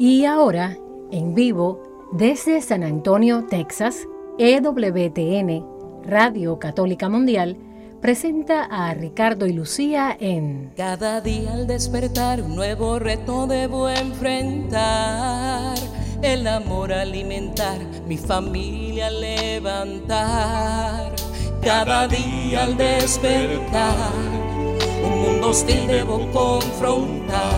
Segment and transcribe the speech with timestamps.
[0.00, 0.78] Y ahora,
[1.10, 4.06] en vivo, desde San Antonio, Texas,
[4.38, 5.66] EWTN,
[6.04, 7.56] Radio Católica Mundial,
[8.00, 15.76] presenta a Ricardo y Lucía en Cada día al despertar un nuevo reto debo enfrentar.
[16.22, 20.16] El amor alimentar, mi familia levantar.
[21.60, 24.12] Cada día al despertar
[25.04, 27.57] un mundo hostil debo confrontar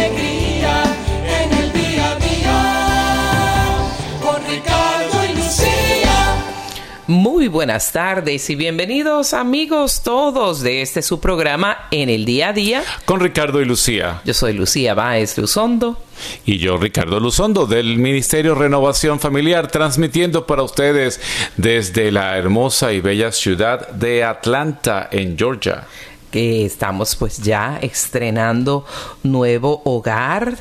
[7.41, 12.53] Muy buenas tardes y bienvenidos amigos todos de este su programa en el día a
[12.53, 12.83] día.
[13.05, 14.21] Con Ricardo y Lucía.
[14.25, 15.97] Yo soy Lucía Báez Luzondo.
[16.45, 21.19] Y yo, Ricardo Luzondo, del Ministerio Renovación Familiar, transmitiendo para ustedes
[21.57, 25.87] desde la hermosa y bella ciudad de Atlanta, en Georgia
[26.29, 28.85] que estamos pues ya estrenando
[29.21, 30.57] nuevo hogar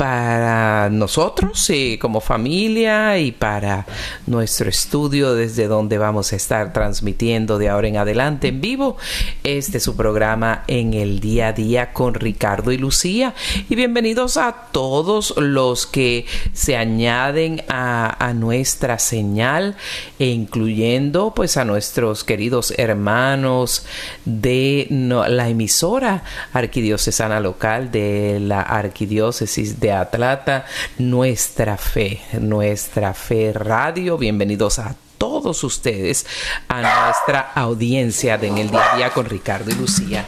[0.00, 3.84] para nosotros y como familia y para
[4.26, 8.96] nuestro estudio desde donde vamos a estar transmitiendo de ahora en adelante en vivo
[9.44, 13.34] este es su programa en el día a día con Ricardo y Lucía.
[13.68, 19.76] Y bienvenidos a todos los que se añaden a, nuestra señal
[20.18, 23.84] e incluyendo pues a nuestros queridos hermanos
[24.24, 30.64] de la emisora arquidiocesana local de la arquidiócesis de Atlanta,
[30.98, 34.18] nuestra fe, nuestra fe radio.
[34.18, 36.26] Bienvenidos a todos ustedes
[36.68, 40.24] a nuestra audiencia de En el Día a Día con Ricardo y Lucía.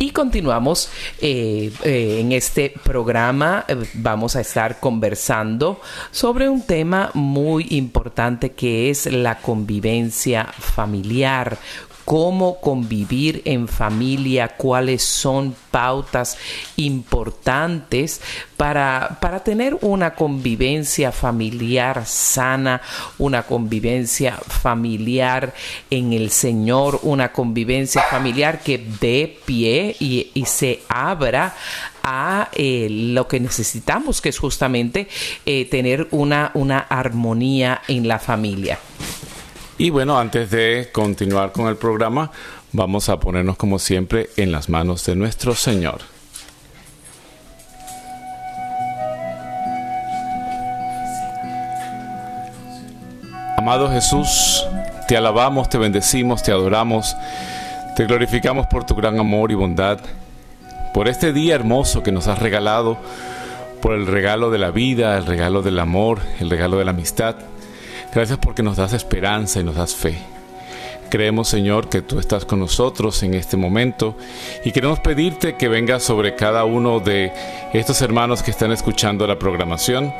[0.00, 0.90] Y continuamos
[1.20, 3.64] eh, eh, en este programa.
[3.66, 5.80] eh, vamos a estar conversando
[6.12, 11.58] sobre un tema muy importante que es la convivencia familiar
[12.08, 16.38] cómo convivir en familia, cuáles son pautas
[16.76, 18.22] importantes
[18.56, 22.80] para, para tener una convivencia familiar sana,
[23.18, 25.52] una convivencia familiar
[25.90, 31.54] en el Señor, una convivencia familiar que dé pie y, y se abra
[32.02, 35.08] a eh, lo que necesitamos, que es justamente
[35.44, 38.78] eh, tener una, una armonía en la familia.
[39.80, 42.32] Y bueno, antes de continuar con el programa,
[42.72, 46.00] vamos a ponernos como siempre en las manos de nuestro Señor.
[53.56, 54.66] Amado Jesús,
[55.06, 57.16] te alabamos, te bendecimos, te adoramos,
[57.94, 60.00] te glorificamos por tu gran amor y bondad,
[60.92, 62.98] por este día hermoso que nos has regalado,
[63.80, 67.36] por el regalo de la vida, el regalo del amor, el regalo de la amistad.
[68.18, 70.18] Gracias porque nos das esperanza y nos das fe.
[71.08, 74.16] Creemos, Señor, que tú estás con nosotros en este momento
[74.64, 77.32] y queremos pedirte que vengas sobre cada uno de
[77.72, 80.12] estos hermanos que están escuchando la programación,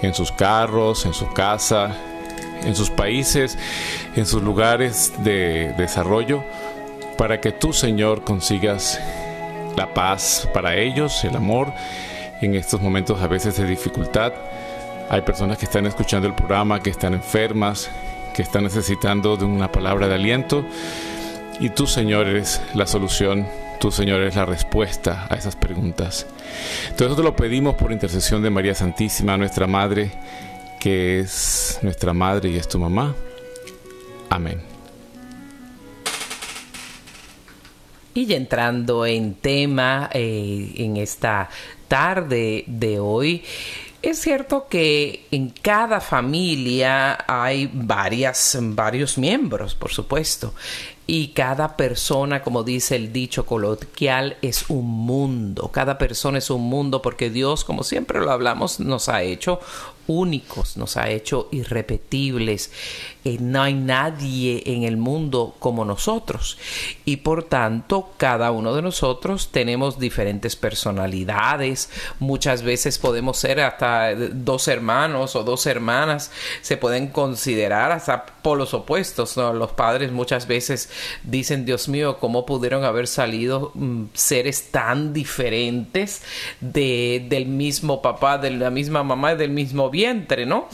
[0.00, 1.96] en sus carros, en su casa,
[2.62, 3.58] en sus países,
[4.14, 6.44] en sus lugares de desarrollo,
[7.18, 9.00] para que tú, Señor, consigas
[9.76, 11.72] la paz para ellos, el amor
[12.40, 14.34] en estos momentos a veces de dificultad.
[15.10, 17.90] Hay personas que están escuchando el programa, que están enfermas,
[18.32, 20.64] que están necesitando de una palabra de aliento.
[21.58, 23.44] Y tú, Señor, eres la solución.
[23.80, 26.28] Tú, Señor, eres la respuesta a esas preguntas.
[26.90, 30.12] Entonces te lo pedimos por intercesión de María Santísima, nuestra Madre,
[30.78, 33.12] que es nuestra Madre y es tu mamá.
[34.28, 34.62] Amén.
[38.14, 41.48] Y entrando en tema eh, en esta
[41.88, 43.42] tarde de hoy,
[44.02, 50.54] es cierto que en cada familia hay varias, varios miembros, por supuesto,
[51.06, 55.70] y cada persona, como dice el dicho coloquial, es un mundo.
[55.72, 59.58] Cada persona es un mundo porque Dios, como siempre lo hablamos, nos ha hecho
[60.10, 62.72] únicos, nos ha hecho irrepetibles.
[63.24, 66.58] Eh, no hay nadie en el mundo como nosotros.
[67.04, 71.90] Y por tanto, cada uno de nosotros tenemos diferentes personalidades.
[72.18, 76.32] Muchas veces podemos ser hasta dos hermanos o dos hermanas.
[76.60, 79.36] Se pueden considerar hasta polos opuestos.
[79.36, 80.90] Los padres muchas veces
[81.22, 86.22] dicen, Dios mío, ¿cómo pudieron haber salido mm, seres tan diferentes
[86.60, 90.68] de, del mismo papá, de la misma mamá del mismo vientre, ¿no?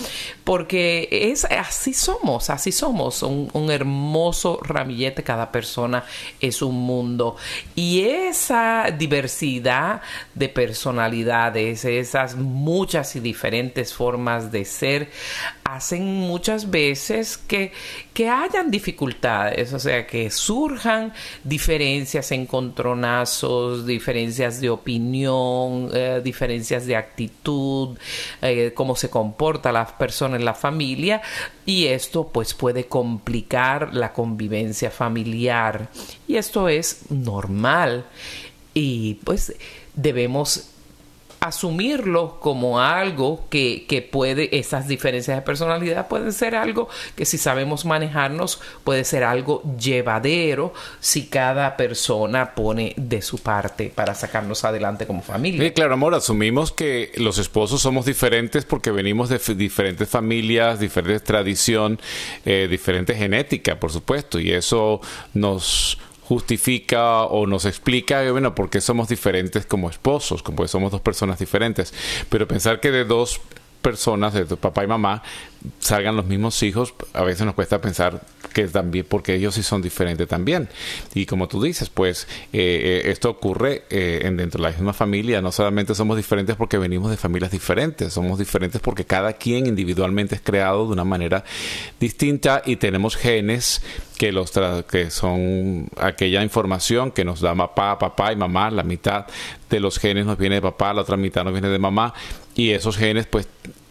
[0.44, 6.04] Porque es así somos, así somos, un, hermoso ramillete, cada persona
[6.40, 7.36] es un mundo.
[7.74, 10.00] Y esa diversidad
[10.34, 15.10] de personalidades, esas muchas y diferentes formas de ser,
[15.64, 17.72] hacen muchas veces que,
[18.14, 21.12] que hayan dificultades, o sea, que surjan
[21.42, 27.98] diferencias, encontronazos, diferencias de opinión, eh, diferencias de actitud,
[28.42, 31.22] eh, cómo se comporta la persona en la familia
[31.64, 35.88] y esto pues puede complicar la convivencia familiar.
[36.28, 38.04] Y esto es normal.
[38.74, 39.54] Y pues
[39.94, 40.68] debemos
[41.46, 47.38] asumirlo como algo que, que, puede, esas diferencias de personalidad pueden ser algo que si
[47.38, 54.64] sabemos manejarnos puede ser algo llevadero si cada persona pone de su parte para sacarnos
[54.64, 55.62] adelante como familia.
[55.62, 61.20] Sí, claro, amor, asumimos que los esposos somos diferentes porque venimos de diferentes familias, diferente
[61.20, 61.98] tradición,
[62.44, 65.00] eh, diferente genética, por supuesto, y eso
[65.34, 71.00] nos justifica o nos explica, bueno, por qué somos diferentes como esposos, como somos dos
[71.00, 71.94] personas diferentes.
[72.28, 73.40] Pero pensar que de dos
[73.80, 75.22] personas, de tu papá y mamá,
[75.78, 78.22] salgan los mismos hijos, a veces nos cuesta pensar
[78.52, 80.68] que también, porque ellos sí son diferentes también.
[81.14, 84.92] Y como tú dices, pues eh, eh, esto ocurre eh, en, dentro de la misma
[84.92, 85.42] familia.
[85.42, 90.36] No solamente somos diferentes porque venimos de familias diferentes, somos diferentes porque cada quien individualmente
[90.36, 91.44] es creado de una manera
[92.00, 93.82] distinta y tenemos genes
[94.16, 94.52] que los
[94.88, 99.26] que son aquella información que nos da papá, papá y mamá, la mitad
[99.68, 102.14] de los genes nos viene de papá, la otra mitad nos viene de mamá
[102.54, 103.46] y esos genes pues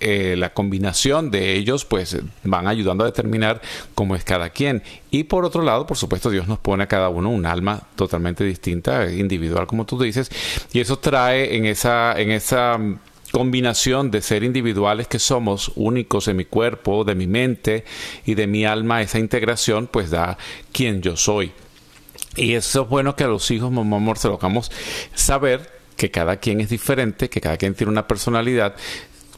[0.07, 3.60] eh, la combinación de ellos pues van ayudando a determinar
[3.96, 4.84] cómo es cada quien.
[5.10, 8.44] Y por otro lado, por supuesto, Dios nos pone a cada uno un alma totalmente
[8.44, 10.30] distinta, individual como tú dices,
[10.72, 12.80] y eso trae en esa, en esa
[13.31, 17.84] combinación de ser individuales que somos únicos en mi cuerpo, de mi mente
[18.28, 20.38] y de mi alma, esa integración pues da
[20.72, 21.51] quien yo soy.
[22.36, 24.72] Y eso es bueno que a los hijos, mamá, amor, se lo hagamos
[25.16, 28.75] saber que cada quien es diferente, que cada quien tiene una personalidad,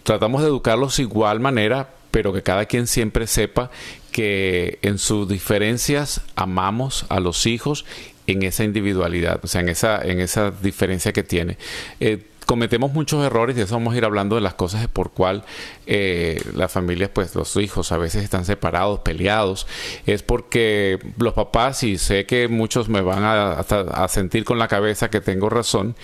[0.07, 3.69] tratamos de educarlos igual manera, pero que cada quien siempre sepa
[4.13, 7.83] que en sus diferencias amamos a los hijos
[8.25, 11.57] en esa individualidad, o sea, en esa, en esa diferencia que tiene.
[12.00, 15.44] Eh, cometemos muchos errores y eso vamos a ir hablando de las cosas por cual
[15.85, 19.67] eh, las familias, pues los hijos a veces están separados, peleados,
[20.05, 25.09] es porque los papás, y sé que muchos me van a, sentir con la cabeza
[25.09, 25.95] que tengo razón,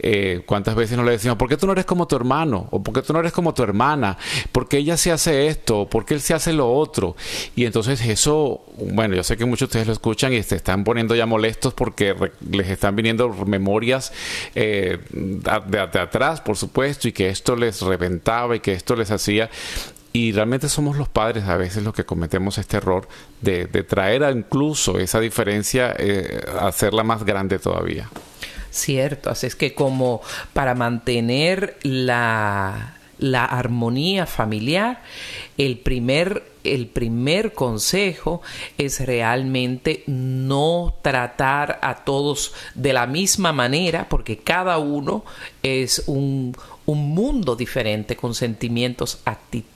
[0.00, 2.66] eh, cuántas veces no le decimos, ¿por qué tú no eres como tu hermano?
[2.70, 4.18] ¿O por qué tú no eres como tu hermana?
[4.50, 5.88] ¿Por qué ella se hace esto?
[5.88, 7.14] ¿Por qué él se hace lo otro?
[7.54, 10.82] Y entonces eso, bueno, yo sé que muchos de ustedes lo escuchan y se están
[10.82, 12.14] poniendo ya molestos porque
[12.50, 14.12] les están viniendo memorias
[14.56, 19.50] eh, de, atrás, por supuesto, y que esto les reventaba y que esto les hacía
[20.12, 23.08] y realmente somos los padres a veces los que cometemos este error
[23.40, 28.10] de, traer a incluso esa diferencia, eh, hacerla más grande todavía.
[28.70, 30.20] Cierto, así es que como
[30.52, 35.00] para mantener la, la armonía familiar,
[35.56, 38.42] el primer, el primer consejo
[38.78, 45.24] es realmente no tratar a todos de la misma manera, porque cada uno
[45.62, 49.72] es un, un mundo diferente con sentimientos, actitudes,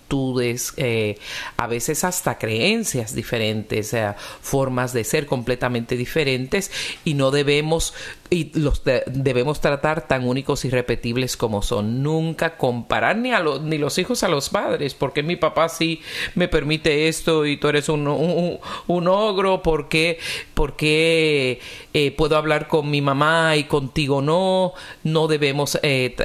[0.76, 1.18] eh,
[1.56, 3.94] a veces hasta creencias diferentes,
[4.40, 6.70] formas de ser completamente diferentes
[7.04, 7.94] y no debemos
[8.30, 12.02] y los debemos tratar tan únicos y repetibles como son.
[12.02, 16.00] Nunca comparar ni a los ni los hijos a los padres, porque mi papá sí
[16.34, 20.18] me permite esto y tú eres un, un, ogro, porque
[20.54, 21.60] porque
[21.92, 24.72] eh, puedo hablar con mi mamá y contigo no.
[25.04, 26.16] No debemos eh,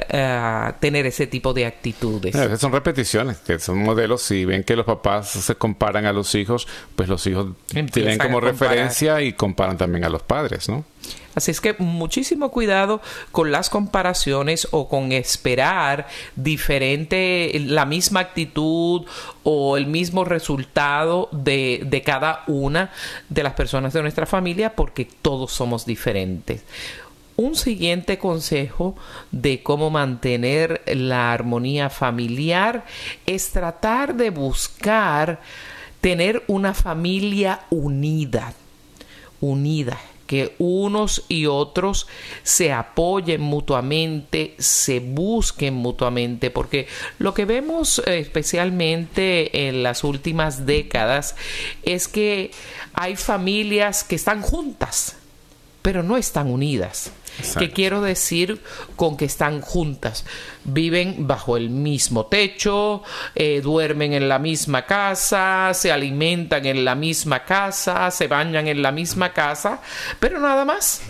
[0.80, 2.34] tener ese tipo de actitudes.
[2.58, 4.22] son repeticiones, que son modelos.
[4.22, 7.48] Si ven que los papás se comparan a los hijos, pues los hijos
[7.92, 10.84] tienen como referencia y comparan también a los padres, ¿no?
[11.34, 13.00] Así es que muchísimo cuidado
[13.30, 19.06] con las comparaciones o con esperar diferente, la misma actitud
[19.42, 22.90] o el mismo resultado de, de cada una
[23.30, 26.64] de las personas de nuestra familia porque todos somos diferentes.
[27.42, 28.94] Un siguiente consejo
[29.32, 32.84] de cómo mantener la armonía familiar
[33.26, 35.40] es tratar de buscar
[36.00, 38.54] tener una familia unida,
[39.40, 42.06] unida, que unos y otros
[42.44, 46.86] se apoyen mutuamente, se busquen mutuamente, porque
[47.18, 51.34] lo que vemos eh, especialmente en las últimas décadas
[51.82, 52.52] es que
[52.92, 55.16] hay familias que están juntas,
[55.82, 57.10] pero no están unidas.
[57.58, 58.60] ¿Qué quiero decir
[58.96, 60.24] con que están juntas?
[60.64, 63.02] Viven bajo el mismo techo,
[63.34, 68.82] eh, duermen en la misma casa, se alimentan en la misma casa, se bañan en
[68.82, 69.80] la misma casa,
[70.20, 71.02] pero nada más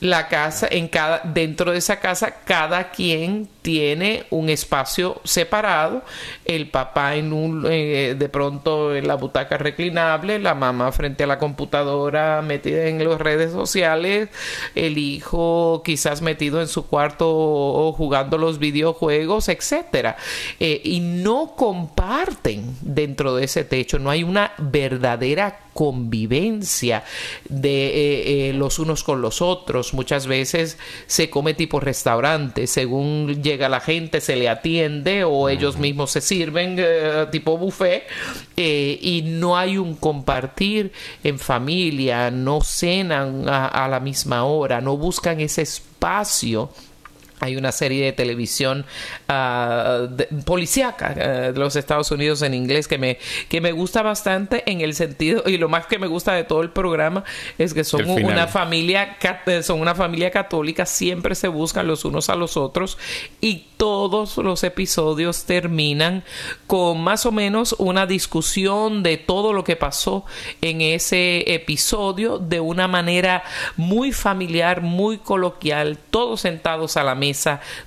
[0.00, 6.02] la casa, en cada, dentro de esa casa, cada quien tiene un espacio separado.
[6.46, 11.26] El papá en un, eh, de pronto en la butaca reclinable, la mamá frente a
[11.26, 14.30] la computadora metida en las redes sociales,
[14.74, 20.16] el hijo quizás metido en su cuarto o jugando los videojuegos, etcétera.
[20.60, 27.04] Eh, y no comparten dentro de ese techo, no hay una verdadera convivencia
[27.48, 29.94] de eh, eh, los unos con los otros.
[29.94, 35.78] Muchas veces se come tipo restaurante, según llega la gente se le atiende o ellos
[35.78, 38.04] mismos se sirven eh, tipo buffet
[38.56, 40.92] y no hay un compartir
[41.24, 46.70] en familia, no cenan a la misma hora, no buscan ese espacio
[47.40, 48.84] hay una serie de televisión
[49.28, 53.18] uh, policíaca eh, de los Estados Unidos en inglés que me,
[53.48, 56.62] que me gusta bastante en el sentido, y lo más que me gusta de todo
[56.62, 57.24] el programa
[57.58, 62.28] es que son una familia eh, son una familia católica, siempre se buscan los unos
[62.28, 62.98] a los otros
[63.40, 66.24] y todos los episodios terminan
[66.66, 70.24] con más o menos una discusión de todo lo que pasó
[70.60, 73.44] en ese episodio de una manera
[73.76, 77.27] muy familiar, muy coloquial, todos sentados a la mesa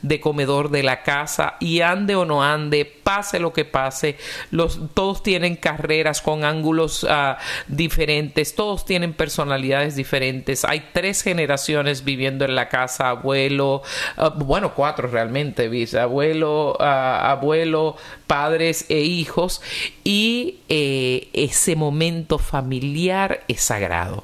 [0.01, 4.17] de comedor de la casa y ande o no ande, pase lo que pase,
[4.93, 7.35] todos tienen carreras con ángulos uh,
[7.67, 10.65] diferentes, todos tienen personalidades diferentes.
[10.65, 13.81] Hay tres generaciones viviendo en la casa, abuelo,
[14.17, 15.69] uh, bueno, cuatro realmente,
[15.99, 19.61] abuelo, uh, abuelo, padres e hijos
[20.05, 24.23] y eh, ese momento familiar es sagrado.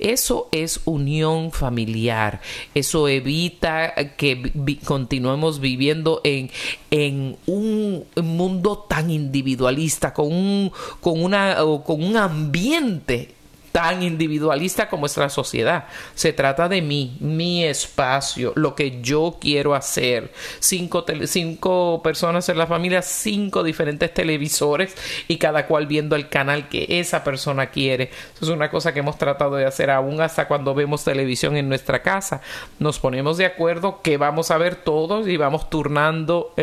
[0.00, 2.40] Eso es unión familiar.
[2.74, 4.50] Eso evita que
[4.84, 6.50] continuemos viviendo en,
[6.90, 13.34] en un mundo tan individualista, con un, con una, con un ambiente
[13.74, 15.86] tan individualista como es la sociedad.
[16.14, 20.32] Se trata de mí, mi espacio, lo que yo quiero hacer.
[20.60, 24.94] Cinco, cinco personas en la familia, cinco diferentes televisores
[25.26, 28.12] y cada cual viendo el canal que esa persona quiere.
[28.36, 31.68] Eso es una cosa que hemos tratado de hacer aún hasta cuando vemos televisión en
[31.68, 32.42] nuestra casa.
[32.78, 36.54] Nos ponemos de acuerdo que vamos a ver todos y vamos turnando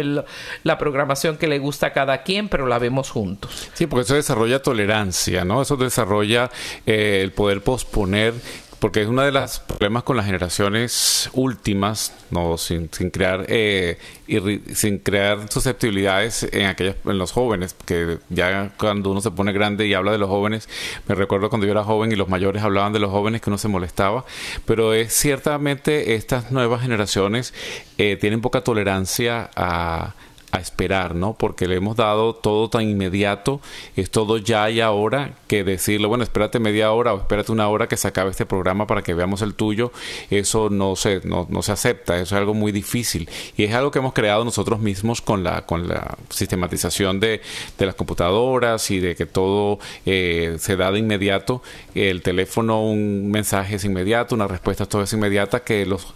[0.64, 3.70] la programación que le gusta a cada quien, pero la vemos juntos.
[3.74, 5.62] Sí, porque eso desarrolla tolerancia, ¿no?
[5.62, 6.50] Eso desarrolla...
[6.86, 8.34] Eh, el poder posponer
[8.82, 14.00] porque es uno de los problemas con las generaciones últimas, no sin, crear eh,
[14.74, 19.86] sin crear susceptibilidades en aquellos en los jóvenes, que ya cuando uno se pone grande
[19.86, 20.68] y habla de los jóvenes,
[21.08, 23.60] me recuerdo cuando yo era joven y los mayores hablaban de los jóvenes que uno
[23.60, 24.26] se molestaba,
[24.66, 27.54] pero es ciertamente estas nuevas generaciones
[28.00, 30.16] eh, tienen poca tolerancia a
[30.52, 31.34] a esperar, ¿no?
[31.34, 33.62] Porque le hemos dado todo tan inmediato,
[33.96, 37.88] es todo ya y ahora, que decirle, bueno, espérate media hora o espérate una hora
[37.88, 39.92] que se acabe este programa para que veamos el tuyo,
[40.30, 43.30] eso no se, no, no se acepta, eso es algo muy difícil.
[43.56, 47.42] Y es algo que hemos creado nosotros mismos con la, con la sistematización de,
[47.78, 51.62] de las computadoras y de que todo eh, se da de inmediato.
[51.96, 56.14] El teléfono, un mensaje es inmediato, una respuesta todo es inmediata, que los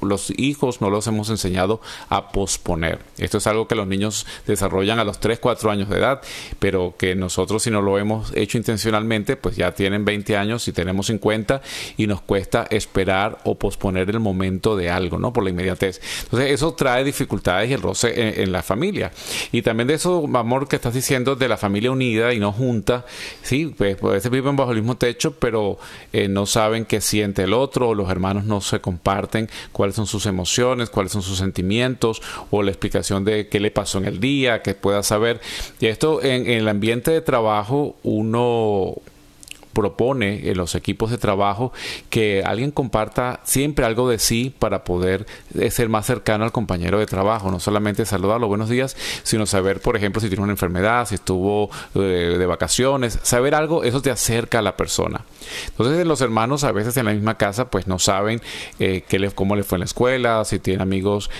[0.00, 3.00] los hijos no los hemos enseñado a posponer.
[3.18, 6.22] Esto es algo que los niños desarrollan a los 3, 4 años de edad,
[6.58, 10.72] pero que nosotros si no lo hemos hecho intencionalmente, pues ya tienen 20 años y
[10.72, 11.60] tenemos 50
[11.96, 15.32] y nos cuesta esperar o posponer el momento de algo, ¿no?
[15.32, 16.00] Por la inmediatez.
[16.24, 19.12] Entonces eso trae dificultades y el roce en, la familia.
[19.52, 23.04] Y también de eso, amor, que estás diciendo de la familia unida y no junta,
[23.42, 25.78] sí, pues a veces viven bajo el mismo techo, pero
[26.12, 29.48] eh, no saben qué siente el otro, los hermanos no se comparten
[29.88, 33.96] cuáles son sus emociones, cuáles son sus sentimientos o la explicación de qué le pasó
[33.96, 35.40] en el día, que pueda saber.
[35.80, 38.96] Y esto en, en el ambiente de trabajo uno
[39.78, 41.72] propone en los equipos de trabajo
[42.10, 45.24] que alguien comparta siempre algo de sí para poder
[45.56, 49.80] eh, ser más cercano al compañero de trabajo, no solamente saludarlo buenos días, sino saber,
[49.80, 52.00] por ejemplo, si tiene una enfermedad, si estuvo eh,
[52.36, 55.24] de vacaciones, saber algo, eso te acerca a la persona.
[55.68, 58.40] Entonces los hermanos a veces en la misma casa pues no saben
[58.80, 61.30] eh, qué le, cómo le fue en la escuela, si tiene amigos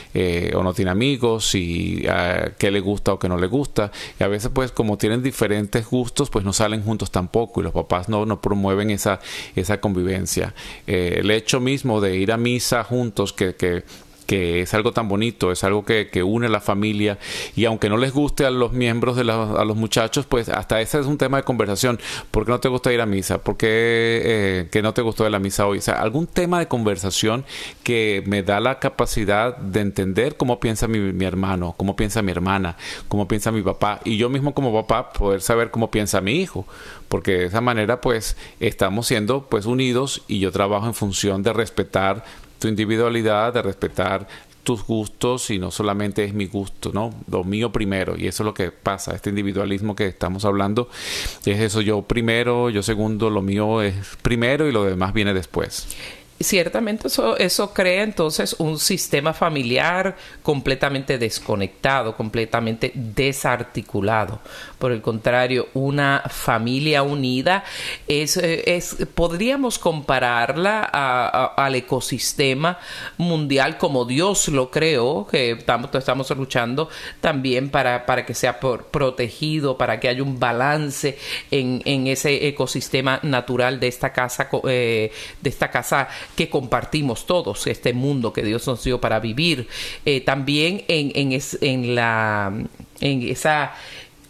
[0.55, 3.91] o no tiene amigos, si uh, qué le gusta o qué no le gusta.
[4.21, 7.73] Y a veces pues como tienen diferentes gustos pues no salen juntos tampoco y los
[7.73, 9.21] papás no no promueven esa,
[9.57, 10.55] esa convivencia.
[10.87, 13.85] Eh, el hecho mismo de ir a misa juntos, que, que
[14.29, 17.19] que es algo tan bonito, es algo que, une a la familia
[17.57, 21.01] y aunque no les guste a los miembros de a los muchachos, pues hasta ese
[21.01, 21.99] es un tema de conversación.
[22.31, 23.39] ¿Por qué no te gusta ir a misa?
[23.39, 25.79] ¿Por qué eh, que no te gustó de la misa hoy?
[25.79, 27.47] O sea, algún tema de conversación
[27.83, 32.31] que me da la capacidad de entender cómo piensa mi, mi hermano, cómo piensa mi
[32.31, 32.77] hermana,
[33.09, 36.67] cómo piensa mi papá y yo mismo como papá poder saber cómo piensa mi hijo
[37.09, 41.55] porque de esa manera pues estamos siendo pues unidos y yo trabajo en función de
[41.55, 42.25] respetar
[42.59, 44.27] tu individualidad, de respetar
[44.63, 47.15] tus gustos y no solamente es mi gusto, ¿no?
[47.31, 50.91] Lo mío primero y eso es lo que pasa, este individualismo que estamos hablando
[51.47, 55.87] es eso, yo primero, yo segundo, lo mío es primero y lo demás viene después
[56.41, 64.41] ciertamente eso, eso crea entonces un sistema familiar completamente desconectado, completamente desarticulado.
[64.79, 67.65] Por el contrario, una familia unida
[68.07, 72.79] es, es podríamos compararla al ecosistema
[73.17, 76.89] mundial como Dios lo creó, que estamos, estamos luchando
[77.21, 81.19] también para, para que sea protegido, para que haya un balance
[81.51, 87.67] en, en ese ecosistema natural de esta casa, eh, de esta casa que compartimos todos,
[87.67, 89.69] este mundo que Dios nos dio para vivir.
[90.05, 92.53] Eh, también en, en, en, la,
[93.01, 93.75] en esa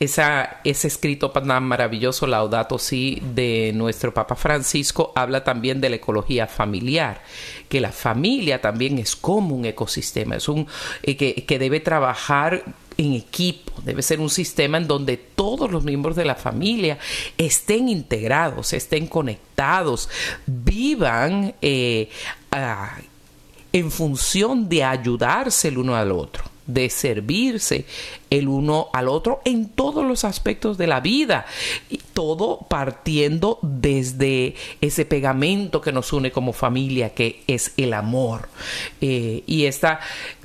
[0.01, 5.97] esa, ese escrito tan maravilloso, Laudato Si, de nuestro Papa Francisco, habla también de la
[5.97, 7.23] ecología familiar,
[7.69, 10.67] que la familia también es como un ecosistema, es un
[11.03, 12.63] eh, que, que, debe trabajar
[12.97, 16.99] en equipo, debe ser un sistema en donde todos los miembros de la familia
[17.37, 20.09] estén integrados, estén conectados,
[20.47, 22.09] vivan eh,
[23.73, 27.87] en función de ayudarse el uno al otro de servirse
[28.31, 31.47] el uno al otro en todos los aspectos de la vida.
[31.91, 38.49] Y todo partiendo desde ese pegamento que nos une como familia, que es el amor.
[39.01, 39.99] Eh, y esta,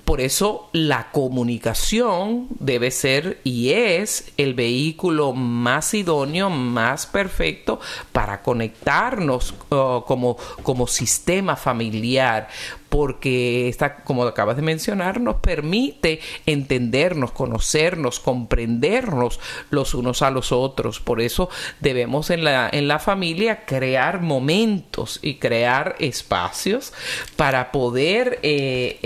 [0.06, 7.80] por eso la comunicación debe ser y es el vehículo más idóneo, más perfecto
[8.12, 12.50] para conectarnos como, como sistema familiar,
[12.90, 19.40] porque esta, como acabas de mencionar, nos permite entendernos, conocernos, comprendernos
[19.72, 21.00] los unos a los otros.
[21.00, 26.94] Por eso debemos en la, en la familia crear momentos y crear espacios
[27.36, 29.00] para poder eh,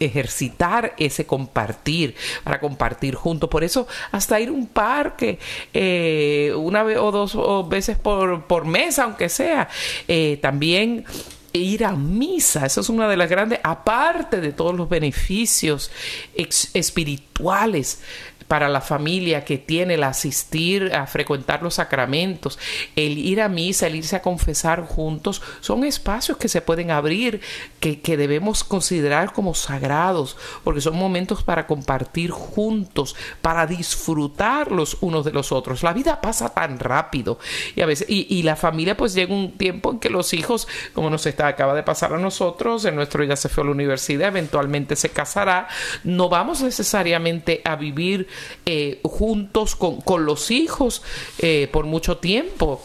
[0.00, 3.48] ejercitar ese compartir, para compartir juntos.
[3.50, 5.38] Por eso, hasta ir a un parque
[5.72, 9.68] eh, una vez o dos veces por, por mes, aunque sea,
[10.08, 11.04] eh, también
[11.52, 15.90] ir a misa, eso es una de las grandes, aparte de todos los beneficios
[16.34, 18.00] espirituales
[18.48, 22.58] para la familia que tiene el asistir a frecuentar los sacramentos,
[22.96, 27.40] el ir a misa, el irse a confesar juntos, son espacios que se pueden abrir,
[27.80, 34.98] que, que debemos considerar como sagrados, porque son momentos para compartir juntos, para disfrutar los
[35.00, 35.82] unos de los otros.
[35.82, 37.38] La vida pasa tan rápido
[37.74, 41.08] y a veces, y, la familia pues llega un tiempo en que los hijos, como
[41.08, 44.28] nos está, acaba de pasar a nosotros, el nuestro ya se fue a la universidad,
[44.28, 45.68] eventualmente se casará,
[46.02, 48.28] no vamos necesariamente a vivir
[48.66, 51.02] eh, juntos con, con, los hijos
[51.38, 52.80] eh, por mucho tiempo.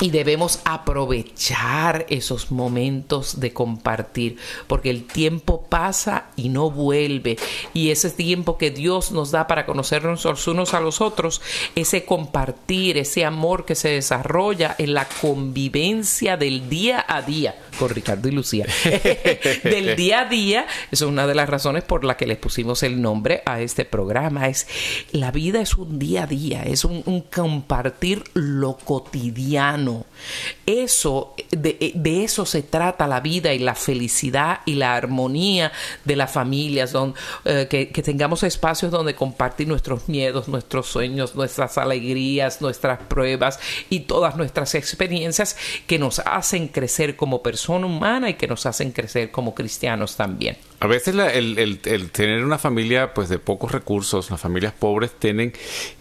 [0.00, 7.36] Y debemos aprovechar esos momentos de compartir, porque el tiempo pasa y no vuelve.
[7.72, 11.40] Y ese tiempo que Dios nos da para conocernos los unos a los otros,
[11.76, 17.90] ese compartir, ese amor que se desarrolla en la convivencia del día a día con
[17.90, 18.66] Ricardo y Lucía,
[19.64, 23.00] del día a día, es una de las razones por las que les pusimos el
[23.00, 24.48] nombre a este programa.
[24.48, 24.66] Es
[25.12, 30.06] la vida es un día a día, es un compartir lo cotidiano
[30.66, 35.72] eso, de, eso se trata la vida y la felicidad y la armonía
[36.04, 36.94] de las familias,
[37.44, 43.58] eh, que, tengamos espacios donde compartir nuestros miedos, nuestros sueños, nuestras alegrías, nuestras pruebas
[43.90, 45.56] y todas nuestras experiencias
[45.86, 50.56] que nos hacen crecer como persona humana y que nos hacen crecer como cristianos también.
[50.80, 55.52] A veces el, el, tener una familia pues de pocos recursos, las familias pobres tienen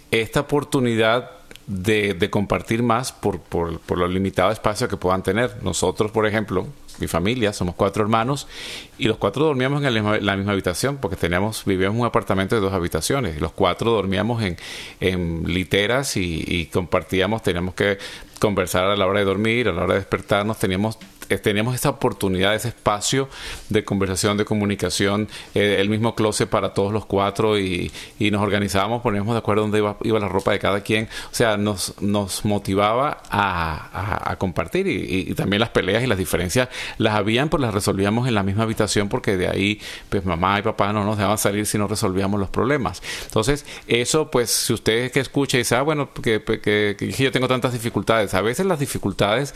[0.10, 5.64] esta oportunidad de, compartir más por, por, lo limitado espacio que puedan tener.
[5.64, 6.68] Nosotros, por ejemplo,
[7.00, 8.48] mi familia, somos cuatro hermanos
[8.98, 12.62] y los cuatro dormíamos en la misma, habitación porque teníamos, vivíamos en un apartamento de
[12.62, 13.40] dos habitaciones.
[13.40, 14.58] Los cuatro dormíamos en,
[15.00, 17.98] en literas y, y compartíamos, teníamos que
[18.40, 20.98] conversar a la hora de dormir, a la hora de despertarnos, teníamos
[21.32, 23.30] eh, tenemos esta oportunidad, ese espacio
[23.70, 27.92] de conversación, de comunicación, eh, el mismo closet para todos los cuatro y,
[28.32, 31.10] nos organizábamos, poníamos de acuerdo dónde iba, la ropa de cada quien.
[31.32, 37.16] O sea, nos, nos motivaba a, compartir y, también las peleas y las diferencias las
[37.16, 40.94] habían, pues las resolvíamos en la misma habitación porque de ahí, pues mamá y papá
[40.94, 43.02] no nos dejaban salir si no resolvíamos los problemas.
[43.26, 47.32] Entonces, eso, pues, si ustedes que escuchan y dicen, ah, bueno, que, que, que yo
[47.32, 49.54] tengo tantas dificultades, a veces las dificultades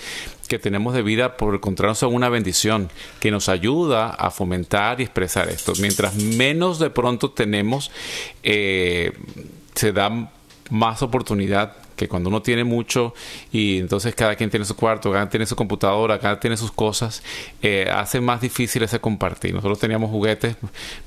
[0.47, 5.03] que tenemos de vida por encontrarnos son una bendición que nos ayuda a fomentar y
[5.03, 5.73] expresar esto.
[5.79, 7.91] Mientras menos de pronto tenemos,
[8.43, 9.13] eh,
[9.73, 10.31] se da
[10.69, 13.13] más oportunidad que cuando uno tiene mucho
[13.51, 16.57] y entonces cada quien tiene su cuarto, cada quien tiene su computadora, cada quien tiene
[16.57, 17.23] sus cosas,
[17.61, 19.53] eh, hace más difícil ese compartir.
[19.53, 20.57] Nosotros teníamos juguetes,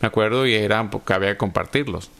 [0.00, 2.10] me acuerdo, y eran porque había que compartirlos.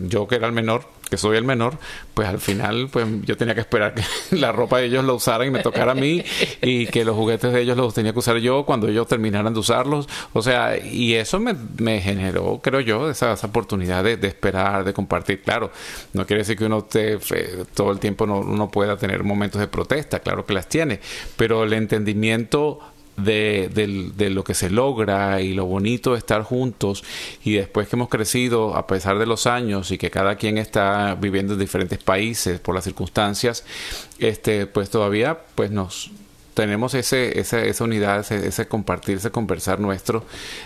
[0.00, 1.78] Yo que era el menor, que soy el menor,
[2.14, 4.02] pues al final pues yo tenía que esperar que
[4.36, 6.22] la ropa de ellos la usaran y me tocara a mí
[6.60, 9.60] y que los juguetes de ellos los tenía que usar yo cuando ellos terminaran de
[9.60, 10.08] usarlos.
[10.32, 15.42] O sea, y eso me, generó, creo yo, esa, esa oportunidad de, esperar, de compartir.
[15.42, 15.70] Claro,
[16.12, 17.18] no quiere decir que uno esté
[17.74, 21.00] todo el tiempo no, uno pueda tener momentos de protesta, claro que las tiene,
[21.36, 22.80] pero el entendimiento
[23.18, 27.04] de, lo que se logra y lo bonito de estar juntos
[27.44, 31.16] y después que hemos crecido a pesar de los años y que cada quien está
[31.20, 33.64] viviendo en diferentes países por las circunstancias,
[34.18, 36.10] este, pues todavía pues nos
[36.58, 40.24] tenemos ese, esa, esa unidad, ese, compartir, ese conversar nuestro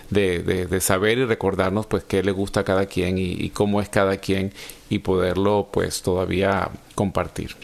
[0.09, 4.17] de, saber y recordarnos pues qué le gusta a cada quien y, cómo es cada
[4.17, 4.55] quien
[4.89, 7.57] y poderlo pues todavía compartir.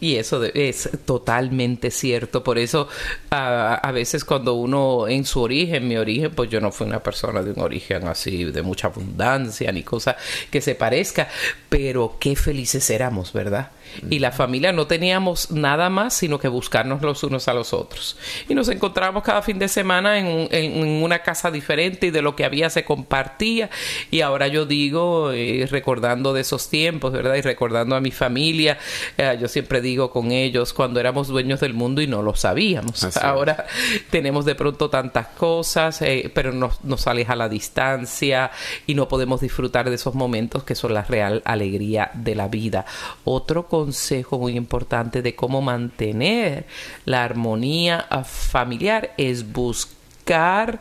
[0.00, 2.42] Y eso es totalmente cierto.
[2.42, 2.88] Por eso
[3.28, 7.42] a, veces cuando uno en su origen, mi origen, pues yo no fui una persona
[7.42, 10.16] de un origen así, de mucha abundancia, ni cosa
[10.50, 11.28] que se parezca,
[11.68, 13.72] pero qué felices éramos, ¿verdad?
[14.10, 18.16] Y la familia no teníamos nada más sino que buscarnos los unos a los otros.
[18.48, 22.36] Y nos encontramos cada fin de semana en, en, una casa diferente y de lo
[22.36, 23.70] que había se compartía.
[24.10, 27.34] Y ahora yo digo, eh, recordando de esos tiempos, ¿verdad?
[27.36, 28.78] Y recordando a mi familia,
[29.16, 33.16] eh, yo siempre digo con ellos cuando éramos dueños del mundo y no lo sabíamos.
[33.16, 33.66] ahora
[34.10, 38.50] tenemos de pronto tantas cosas, eh, pero nos, nos aleja la distancia
[38.86, 42.86] y no podemos disfrutar de esos momentos que son la real alegría de la vida.
[43.24, 46.66] Otro consejo muy importante de cómo mantener
[47.04, 50.80] la armonía familiar es buscar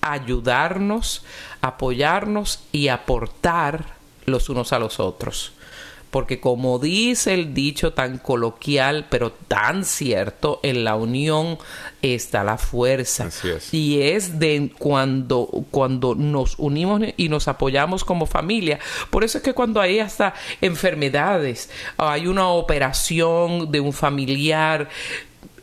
[0.00, 1.24] ayudarnos,
[1.60, 3.84] apoyarnos y aportar
[4.24, 5.52] los unos a los otros
[6.10, 11.58] porque como dice el dicho tan coloquial, pero tan cierto, en la unión
[12.02, 13.28] está la fuerza.
[13.72, 18.78] Y es de cuando, cuando nos unimos y nos apoyamos como familia.
[19.10, 24.88] Por eso es que cuando hay hasta enfermedades, hay una operación de un familiar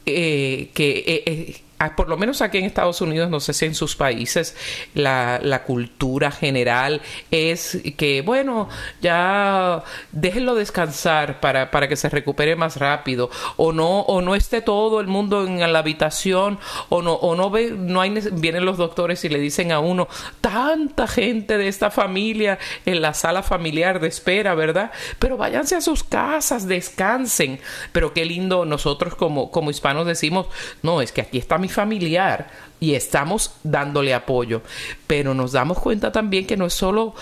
[0.05, 1.03] eh, que...
[1.07, 1.61] Eh, eh,
[1.95, 4.55] por lo menos aquí en Estados Unidos, no sé si en sus países,
[4.93, 8.69] la, la, cultura general es que, bueno,
[9.01, 14.61] ya déjenlo descansar para, para que se recupere más rápido, o no, o no esté
[14.61, 16.59] todo el mundo en la habitación,
[16.89, 20.07] o no, o no ve, no hay, vienen los doctores y le dicen a uno,
[20.41, 24.91] tanta gente de esta familia en la sala familiar de espera, ¿verdad?
[25.19, 27.59] Pero váyanse a sus casas, descansen.
[27.91, 30.47] Pero qué lindo nosotros como, como hispanos decimos,
[30.81, 32.47] no, es que aquí está mi familiar
[32.79, 34.61] y estamos dándole apoyo,
[35.07, 37.15] pero nos damos cuenta también que no es solo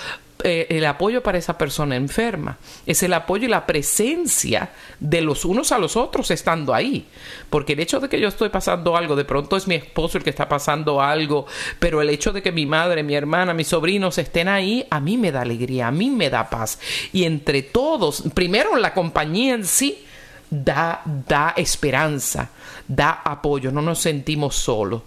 [0.45, 5.45] eh, el apoyo para esa persona enferma, es el apoyo y la presencia de los
[5.45, 7.06] unos a los otros estando ahí.
[7.49, 10.23] Porque el hecho de que yo estoy pasando algo, de pronto es mi esposo el
[10.23, 11.45] que está pasando algo,
[11.79, 15.17] pero el hecho de que mi madre, mi hermana, mis sobrinos estén ahí, a mí
[15.17, 16.77] me da alegría, a mí me da paz.
[17.13, 20.03] Y entre todos, primero la compañía en sí,
[20.49, 22.49] da, da esperanza,
[22.87, 25.01] da apoyo, no nos sentimos solos.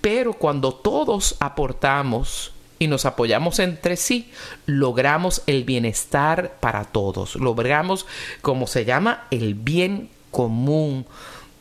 [0.00, 4.30] Pero cuando todos aportamos y nos apoyamos entre sí,
[4.66, 8.06] logramos el bienestar para todos, logramos,
[8.40, 11.06] como se llama, el bien común.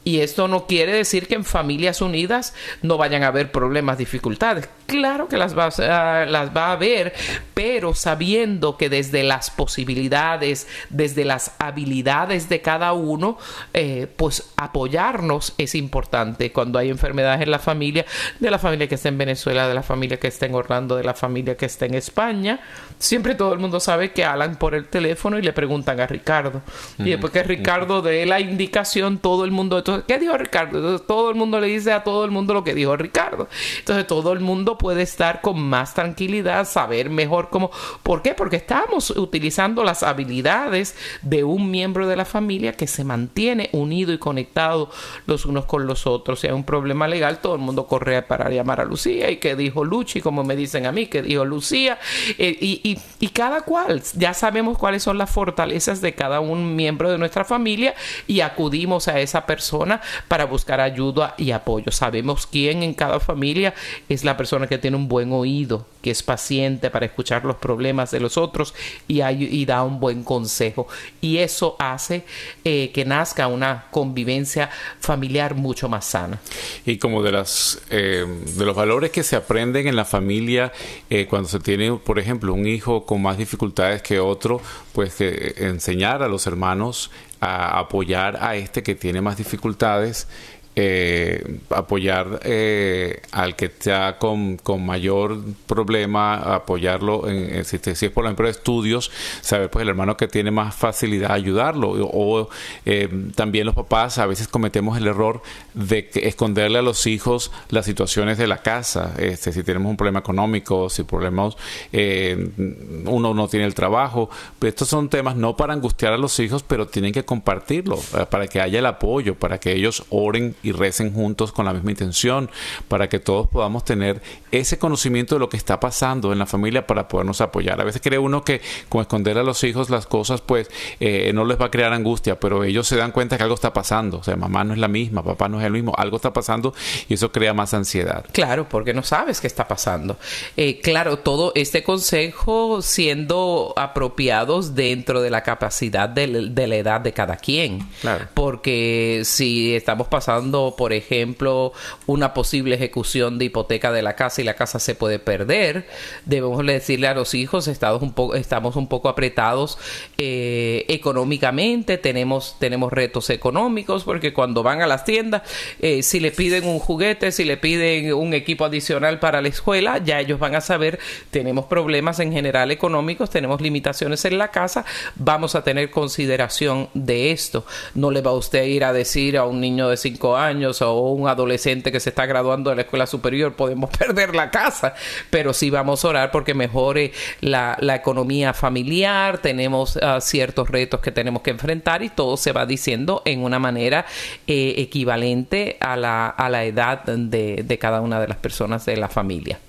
[0.03, 4.67] Y esto no quiere decir que en familias unidas no vayan a haber problemas, dificultades.
[4.87, 7.13] Claro que las va, a, las va a haber,
[7.53, 13.37] pero sabiendo que desde las posibilidades, desde las habilidades de cada uno,
[13.73, 18.05] eh, pues apoyarnos es importante cuando hay enfermedades en la familia,
[18.39, 21.03] de la familia que está en Venezuela, de la familia que está en Orlando, de
[21.03, 22.59] la familia que está en España.
[22.97, 26.61] Siempre todo el mundo sabe que hablan por el teléfono y le preguntan a Ricardo.
[26.97, 30.77] Y después que Ricardo dé la indicación, todo el mundo de ¿qué dijo Ricardo?
[30.77, 33.47] Entonces, todo el mundo le dice a todo el mundo lo que dijo Ricardo.
[33.79, 37.71] Entonces, todo el mundo puede estar con más tranquilidad, saber mejor cómo.
[38.03, 38.33] ¿Por qué?
[38.33, 44.13] Porque estamos utilizando las habilidades de un miembro de la familia que se mantiene unido
[44.13, 44.89] y conectado
[45.25, 46.39] los unos con los otros.
[46.39, 49.55] Si hay un problema legal, todo el mundo corre para llamar a Lucía y que
[49.55, 51.99] dijo Luchi, como me dicen a mí, que dijo Lucía.
[52.37, 57.11] Eh, y, y cada cual, ya sabemos cuáles son las fortalezas de cada un miembro
[57.11, 57.95] de nuestra familia
[58.27, 59.80] y acudimos a esa persona
[60.27, 61.91] para buscar ayuda y apoyo.
[61.91, 63.73] Sabemos quién en cada familia
[64.09, 68.11] es la persona que tiene un buen oído, que es paciente para escuchar los problemas
[68.11, 68.73] de los otros
[69.07, 70.87] y, y da un buen consejo.
[71.21, 72.23] Y eso hace
[72.63, 76.39] eh, que nazca una convivencia familiar mucho más sana.
[76.85, 80.71] Y como de, las, eh, de los valores que se aprenden en la familia
[81.09, 84.61] eh, cuando se tiene, por ejemplo, un hijo con más dificultades que otro,
[84.93, 90.27] pues que enseñar a los hermanos a apoyar a este que tiene más dificultades
[90.73, 98.47] eh, apoyar eh, al que está con, mayor problema, apoyarlo, en, si, es por ejemplo
[98.47, 101.91] estudios, saber pues el hermano que tiene más facilidad ayudarlo.
[102.01, 102.49] O,
[102.85, 105.41] eh, también los papás a veces cometemos el error
[105.73, 109.13] de esconderle a los hijos las situaciones de la casa.
[109.17, 111.57] Este, si tenemos un problema económico, si problemas,
[111.91, 114.29] uno no tiene el trabajo.
[114.61, 118.61] estos son temas no para angustiar a los hijos, pero tienen que compartirlo para que
[118.61, 122.49] haya el apoyo, para que ellos oren y recen juntos con la misma intención,
[122.87, 124.21] para que todos podamos tener
[124.51, 127.79] ese conocimiento de lo que está pasando en la familia para podernos apoyar.
[127.79, 130.69] A veces cree uno que con esconder a los hijos las cosas, pues
[130.99, 133.73] eh, no les va a crear angustia, pero ellos se dan cuenta que algo está
[133.73, 134.19] pasando.
[134.19, 136.73] O sea, mamá no es la misma, papá no es el mismo, algo está pasando
[137.07, 138.25] y eso crea más ansiedad.
[138.31, 140.17] Claro, porque no sabes qué está pasando.
[140.57, 147.13] Eh, claro, todo este consejo siendo apropiados dentro de la capacidad de, la edad de
[147.13, 147.87] cada quien.
[148.01, 148.27] Claro.
[148.33, 151.73] Porque si estamos pasando por ejemplo,
[152.07, 155.87] una posible ejecución de hipoteca de la casa y la casa se puede perder,
[156.25, 159.77] debemos decirle a los hijos, estamos un poco, estamos un poco apretados
[160.17, 165.43] eh, económicamente, tenemos, tenemos retos económicos, porque cuando van a las tiendas,
[165.79, 169.97] eh, si le piden un juguete, si le piden un equipo adicional para la escuela,
[169.99, 174.85] ya ellos van a saber, tenemos problemas en general económicos, tenemos limitaciones en la casa,
[175.15, 177.65] vamos a tener consideración de esto.
[177.95, 180.81] No le va a usted ir a decir a un niño de 5 años, años
[180.81, 184.93] o un adolescente que se está graduando de la escuela superior, podemos perder la casa,
[185.29, 191.11] pero sí vamos a orar porque mejore la, economía familiar, tenemos ah, ciertos retos que
[191.11, 194.05] tenemos que enfrentar y todo se va diciendo en una manera
[194.47, 198.97] eh, equivalente a la, a la edad de, de cada una de las personas de
[198.97, 199.59] la familia.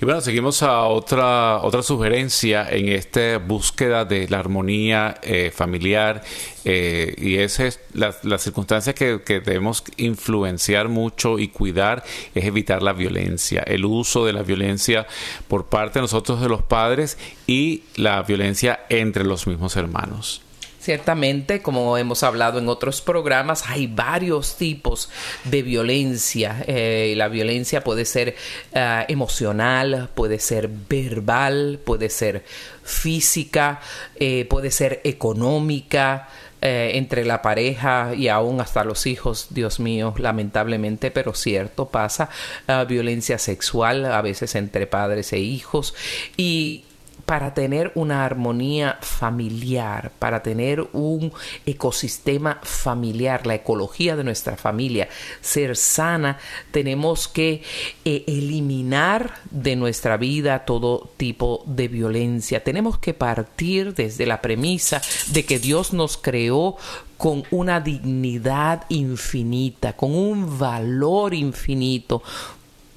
[0.00, 6.22] Y bueno, seguimos a otra, otra sugerencia en esta búsqueda de la armonía eh, familiar
[6.64, 12.44] eh, y esa es la, la circunstancia que, que, debemos influenciar mucho y cuidar es
[12.44, 15.06] evitar la violencia, el uso de la violencia
[15.48, 20.41] por parte de nosotros de los padres y la violencia entre los mismos hermanos.
[20.82, 25.10] Ciertamente, como hemos hablado en otros programas, hay varios tipos
[25.44, 26.64] de violencia.
[26.66, 28.34] Eh, la violencia puede ser
[28.74, 32.44] eh, emocional, puede ser verbal, puede ser
[32.82, 33.80] física,
[34.16, 36.28] eh, puede ser económica.
[36.64, 42.28] entre la pareja y aún hasta los hijos, Dios mío, lamentablemente, pero cierto, pasa
[42.86, 45.92] violencia sexual, a veces entre padres e hijos,
[46.36, 46.84] y
[47.26, 51.32] para tener una armonía familiar, para tener un
[51.64, 55.08] ecosistema familiar, la ecología de nuestra familia,
[55.40, 56.38] ser sana,
[56.72, 57.62] tenemos que
[58.04, 62.62] eh, eliminar de nuestra vida todo tipo de violencia.
[62.64, 66.76] Tenemos que partir desde la premisa de que Dios nos creó
[67.16, 72.22] con una dignidad infinita, con un valor infinito.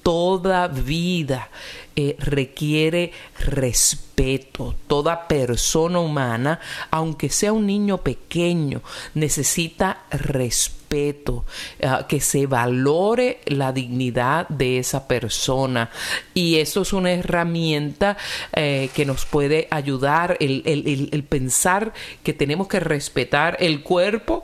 [0.06, 1.50] Toda vida
[1.96, 4.76] eh, requiere respeto.
[4.86, 6.60] Toda persona humana,
[6.92, 8.82] aunque sea un niño pequeño,
[9.14, 15.90] necesita respeto, eh, que se valore la dignidad de esa persona.
[16.34, 18.16] Y eso es una herramienta
[18.54, 24.42] eh, que nos puede ayudar, el, pensar que tenemos que respetar el cuerpo,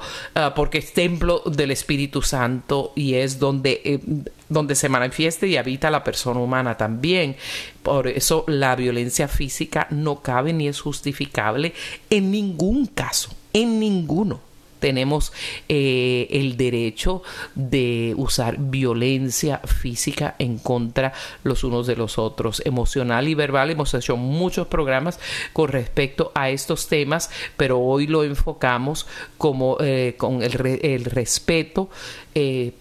[0.56, 4.00] porque es templo del Espíritu Santo y es donde
[4.52, 7.36] donde se manifieste y habita la persona humana también.
[7.82, 11.72] Por eso la violencia física no cabe ni es justificable
[12.10, 14.51] en ningún caso, en ninguno.
[14.82, 15.32] Tenemos
[15.68, 17.22] eh, el derecho
[17.54, 21.12] de usar violencia física en contra
[21.44, 23.70] los unos de los otros, emocional y verbal.
[23.70, 25.20] Hemos hecho muchos programas
[25.52, 29.06] con respecto a estos temas, pero hoy lo enfocamos
[29.38, 31.88] como eh, con el, respeto.
[32.34, 32.72] Eh,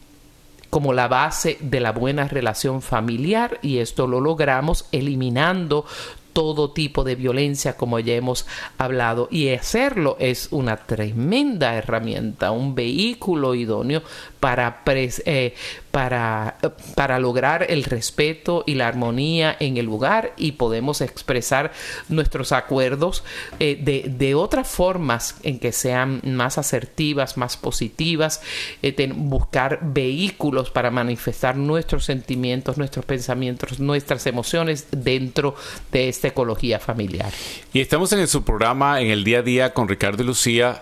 [0.72, 5.86] como la base de la buena relación familiar y esto lo logramos eliminando
[6.34, 8.46] todo tipo de violencia como ya hemos
[8.78, 14.04] hablado y hacerlo es una tremenda herramienta, un vehículo idóneo
[14.42, 15.54] para, eh,
[15.92, 16.58] para,
[16.96, 21.72] para lograr el respeto y la armonía en el lugar y podemos expresar
[22.10, 23.24] nuestros acuerdos
[23.60, 28.42] eh, de, de, otras formas en que sean más asertivas, más positivas,
[28.82, 35.54] eh, buscar vehículos para manifestar nuestros sentimientos, nuestros pensamientos, nuestras emociones dentro
[35.92, 37.32] de esta ecología familiar.
[37.74, 40.82] Y estamos en su programa en el día a día con Ricardo y Lucía,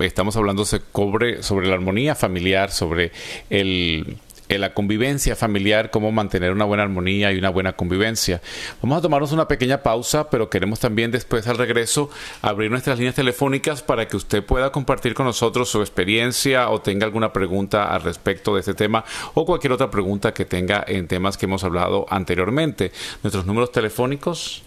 [0.00, 3.12] estamos hablando sobre, sobre la armonía familiar, sobre
[3.50, 4.18] el
[4.58, 8.40] la convivencia familiar, cómo mantener una buena armonía y una buena convivencia.
[8.82, 12.10] Vamos a tomarnos una pequeña pausa, pero queremos también después al regreso
[12.42, 17.06] abrir nuestras líneas telefónicas para que usted pueda compartir con nosotros su experiencia o tenga
[17.06, 21.36] alguna pregunta al respecto de este tema o cualquier otra pregunta que tenga en temas
[21.36, 22.92] que hemos hablado anteriormente.
[23.22, 24.62] Nuestros números telefónicos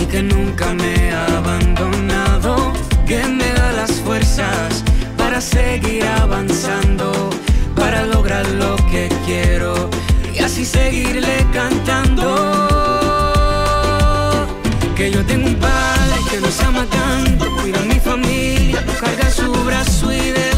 [0.00, 2.72] y que nunca me ha abandonado,
[3.06, 4.84] que me da las fuerzas
[5.16, 7.30] para seguir avanzando,
[7.74, 9.90] para lograr lo que quiero
[10.34, 12.28] y así seguirle cantando.
[14.96, 19.52] Que yo tengo un padre que nos ama tanto, cuida a mi familia, carga su
[19.64, 20.57] brazo y de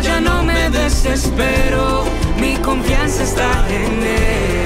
[0.00, 2.04] ya no me desespero,
[2.38, 4.60] mi confianza está en él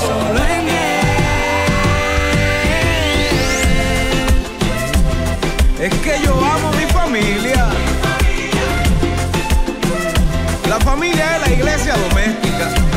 [0.00, 0.74] solo en Él.
[5.80, 7.68] Es que yo amo mi familia.
[10.68, 12.93] La familia es la iglesia doméstica.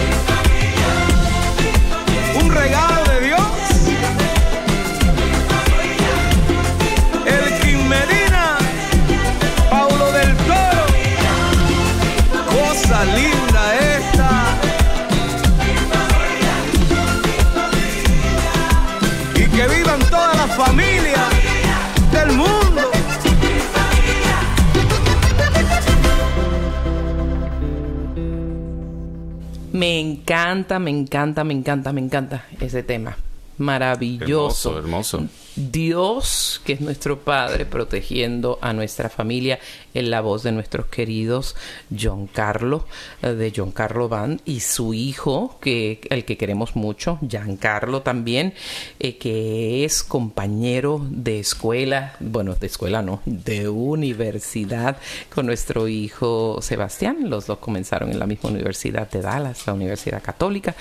[30.28, 33.15] Encanta, me encanta, me encanta, me encanta ese tema.
[33.57, 34.71] Maravilloso.
[34.71, 35.47] Hermoso, hermoso.
[35.58, 39.60] Dios, que es nuestro Padre, protegiendo a nuestra familia
[39.95, 41.55] en la voz de nuestros queridos
[41.97, 42.86] John Carlo,
[43.24, 48.53] eh, de John Carlo Van, y su hijo, que el que queremos mucho, Giancarlo también,
[48.99, 54.97] eh, que es compañero de escuela, bueno, de escuela no, de universidad
[55.34, 57.30] con nuestro hijo Sebastián.
[57.30, 60.76] Los dos comenzaron en la misma universidad de Dallas, la Universidad Católica.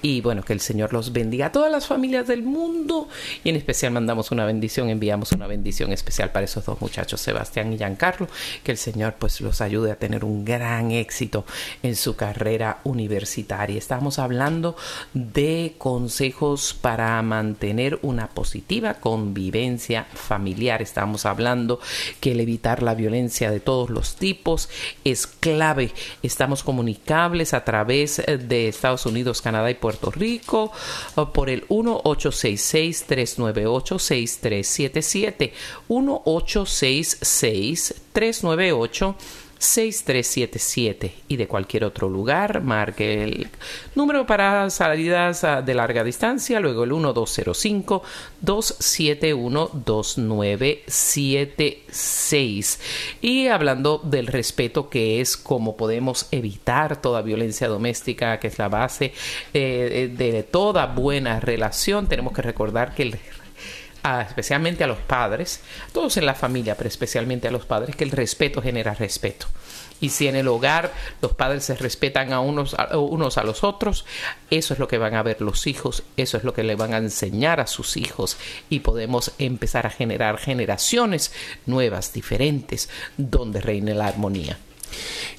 [0.00, 3.08] Y bueno, que el Señor los bendiga a todas las familias del mundo
[3.44, 7.72] y en especial mandamos una bendición, enviamos una bendición especial para esos dos muchachos, Sebastián
[7.72, 8.28] y Giancarlo,
[8.62, 11.44] que el Señor pues los ayude a tener un gran éxito
[11.82, 13.78] en su carrera universitaria.
[13.78, 14.76] Estamos hablando
[15.14, 20.82] de consejos para mantener una positiva convivencia familiar.
[20.82, 21.80] Estamos hablando
[22.20, 24.68] que el evitar la violencia de todos los tipos
[25.04, 25.92] es clave.
[26.22, 30.72] Estamos comunicables a través de Estados Unidos, Canadá y Puerto Rico
[31.32, 35.52] por el 1866 398 6377
[35.88, 39.16] 1866 398
[39.62, 43.48] 6377 y de cualquier otro lugar marque el
[43.94, 48.02] número para salidas ah, de larga distancia luego el 1205
[48.40, 52.80] 271 2976
[53.20, 58.68] y hablando del respeto que es como podemos evitar toda violencia doméstica que es la
[58.68, 59.12] base
[59.54, 63.16] eh, de toda buena relación tenemos que recordar que el
[64.02, 65.60] especialmente a los padres,
[65.92, 69.46] todos en la familia, pero especialmente a los padres, que el respeto genera respeto.
[70.00, 73.62] Y si en el hogar los padres se respetan a unos, a unos a los
[73.62, 74.04] otros,
[74.50, 76.92] eso es lo que van a ver los hijos, eso es lo que le van
[76.92, 78.36] a enseñar a sus hijos
[78.68, 81.32] y podemos empezar a generar generaciones
[81.66, 84.58] nuevas, diferentes, donde reine la armonía.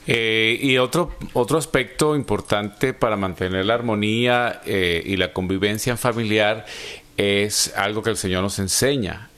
[0.08, 6.66] Eh, y otro, otro aspecto importante para mantener la armonía eh, y la convivencia familiar
[7.18, 9.30] es algo que el Señor nos enseña.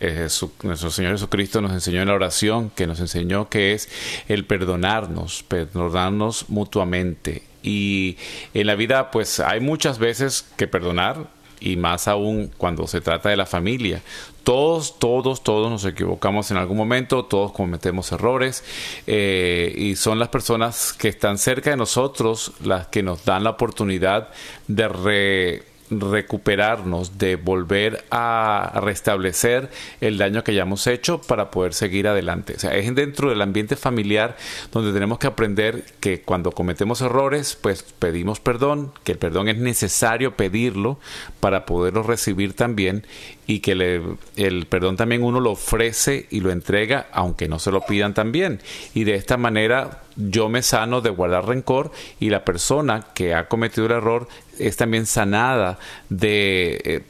[0.63, 3.89] nuestro Señor Jesucristo nos enseñó en la oración, que nos enseñó que es
[4.27, 7.43] el perdonarnos, perdonarnos mutuamente.
[7.63, 8.17] Y
[8.53, 11.27] en la vida, pues hay muchas veces que perdonar,
[11.59, 14.01] y más aún cuando se trata de la familia.
[14.43, 18.63] Todos, todos, todos nos equivocamos en algún momento, todos cometemos errores
[19.07, 23.51] eh, y son las personas que están cerca de nosotros las que nos dan la
[23.51, 24.29] oportunidad
[24.67, 29.69] de re recuperarnos, de volver a restablecer
[30.01, 32.53] el daño que hayamos hecho para poder seguir adelante.
[32.55, 34.35] O sea, es dentro del ambiente familiar
[34.71, 39.57] donde tenemos que aprender que cuando cometemos errores, pues pedimos perdón, que el perdón es
[39.57, 40.99] necesario pedirlo
[41.39, 43.05] para poderlo recibir también
[43.47, 44.01] y que le,
[44.35, 48.61] el perdón también uno lo ofrece y lo entrega aunque no se lo pidan también.
[48.93, 53.47] Y de esta manera yo me sano de guardar rencor y la persona que ha
[53.47, 54.27] cometido el error
[54.59, 55.79] es también sanada
[56.09, 57.01] de, eh,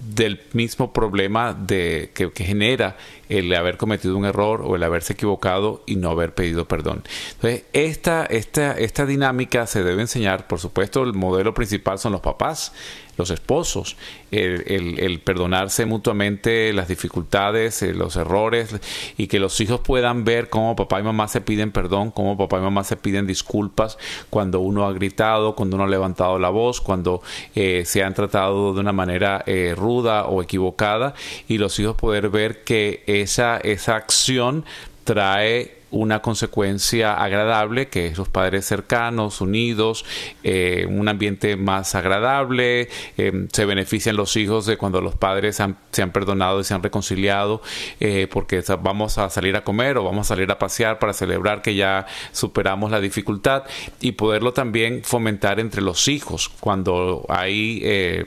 [0.00, 2.96] del mismo problema de, que, que, genera
[3.28, 7.04] el haber cometido un error o el haberse equivocado y no haber pedido perdón.
[7.34, 12.20] Entonces, esta, esta, esta dinámica se debe enseñar, por supuesto, el modelo principal son los
[12.20, 12.72] papás,
[13.20, 13.96] los esposos,
[14.30, 18.74] el, perdonarse mutuamente las dificultades, eh, los errores
[19.18, 22.58] y que los hijos puedan ver cómo papá y mamá se piden perdón, cómo papá
[22.58, 23.98] y mamá se piden disculpas
[24.30, 27.22] cuando uno ha gritado, cuando uno ha levantado la voz, cuando
[27.54, 31.12] eh, se han tratado de una manera eh, ruda o equivocada
[31.46, 34.64] y los hijos poder ver que esa, esa acción
[35.04, 40.04] trae una consecuencia agradable, que es los padres cercanos, unidos,
[40.42, 45.56] eh, un ambiente más agradable, eh, se benefician los hijos de cuando los padres
[45.90, 47.62] se han perdonado y se han reconciliado,
[47.98, 51.62] eh, porque vamos a salir a comer o vamos a salir a pasear para celebrar
[51.62, 53.64] que ya superamos la dificultad
[54.00, 58.26] y poderlo también fomentar entre los hijos cuando hay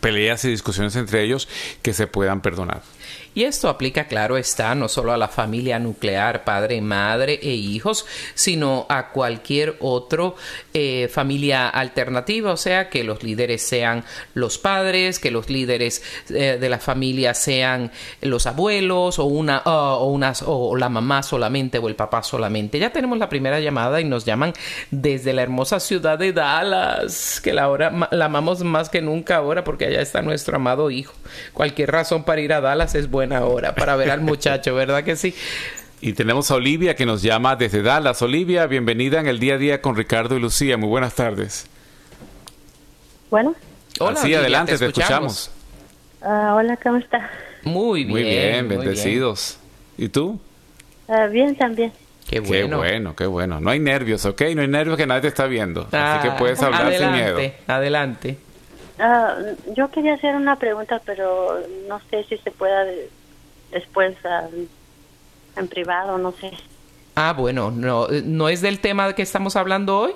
[0.00, 1.48] peleas y discusiones entre ellos
[1.82, 2.82] que se puedan perdonar.
[3.34, 8.04] Y esto aplica, claro está, no solo a la familia nuclear, padre, madre e hijos,
[8.34, 10.34] sino a cualquier otro
[10.74, 14.04] eh, familia alternativa, o sea, que los líderes sean
[14.34, 17.92] los padres, que los líderes eh, de la familia sean
[18.22, 22.78] los abuelos o una o unas o la mamá solamente o el papá solamente.
[22.78, 24.52] Ya tenemos la primera llamada y nos llaman
[24.90, 29.64] desde la hermosa ciudad de Dallas, que la hora la amamos más que nunca ahora
[29.64, 31.14] porque allá está nuestro amado hijo.
[31.52, 35.16] Cualquier razón para ir a Dallas es buena hora para ver al muchacho, ¿verdad que
[35.16, 35.34] sí?
[36.00, 38.22] Y tenemos a Olivia que nos llama desde Dallas.
[38.22, 40.76] Olivia, bienvenida en el día a día con Ricardo y Lucía.
[40.76, 41.66] Muy buenas tardes.
[43.30, 43.54] Bueno.
[43.98, 45.50] Hola, sí, adelante, te, escuchamos.
[46.22, 47.30] Ah, hola, ¿cómo está?
[47.64, 48.10] Muy bien.
[48.10, 49.58] Muy bien, bendecidos.
[49.96, 50.40] ¿Y tú?
[51.08, 51.92] Ah, bien, también.
[52.28, 52.68] Qué bueno.
[52.68, 53.60] Qué bueno, qué bueno.
[53.60, 54.42] No hay nervios, ¿ok?
[54.54, 55.88] No hay nervios que nadie te está viendo.
[55.90, 57.38] Así que puedes hablar sin miedo.
[57.66, 58.38] Adelante,
[58.98, 59.36] Ah,
[59.76, 62.84] yo quería hacer una pregunta, pero no sé si se pueda
[63.70, 64.48] después ah,
[65.56, 66.52] en privado, no sé.
[67.14, 70.12] Ah, bueno, no, ¿no es del tema que estamos hablando hoy?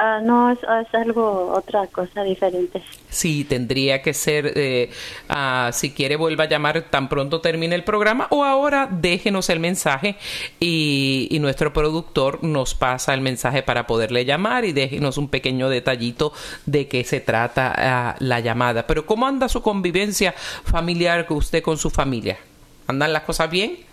[0.00, 0.60] Ah, no, es,
[0.94, 2.80] algo, otra cosa diferente.
[3.10, 4.90] Sí, tendría que ser, eh,
[5.28, 9.58] ah, si quiere vuelva a llamar tan pronto termine el programa o ahora déjenos el
[9.58, 10.14] mensaje
[10.60, 16.32] y, nuestro productor nos pasa el mensaje para poderle llamar y déjenos un pequeño detallito
[16.66, 18.86] de qué se trata ah, la llamada.
[18.86, 22.38] Pero ¿cómo anda su convivencia familiar usted con su familia?
[22.86, 23.87] ¿Andan las cosas bien?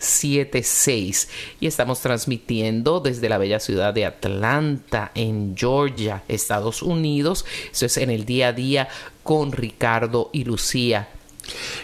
[0.04, 1.28] 271-2976.
[1.60, 7.45] Y estamos transmitiendo desde la bella ciudad de Atlanta, en Georgia, Estados Unidos.
[7.72, 8.88] Eso es en el día a día
[9.24, 11.08] con Ricardo y Lucía.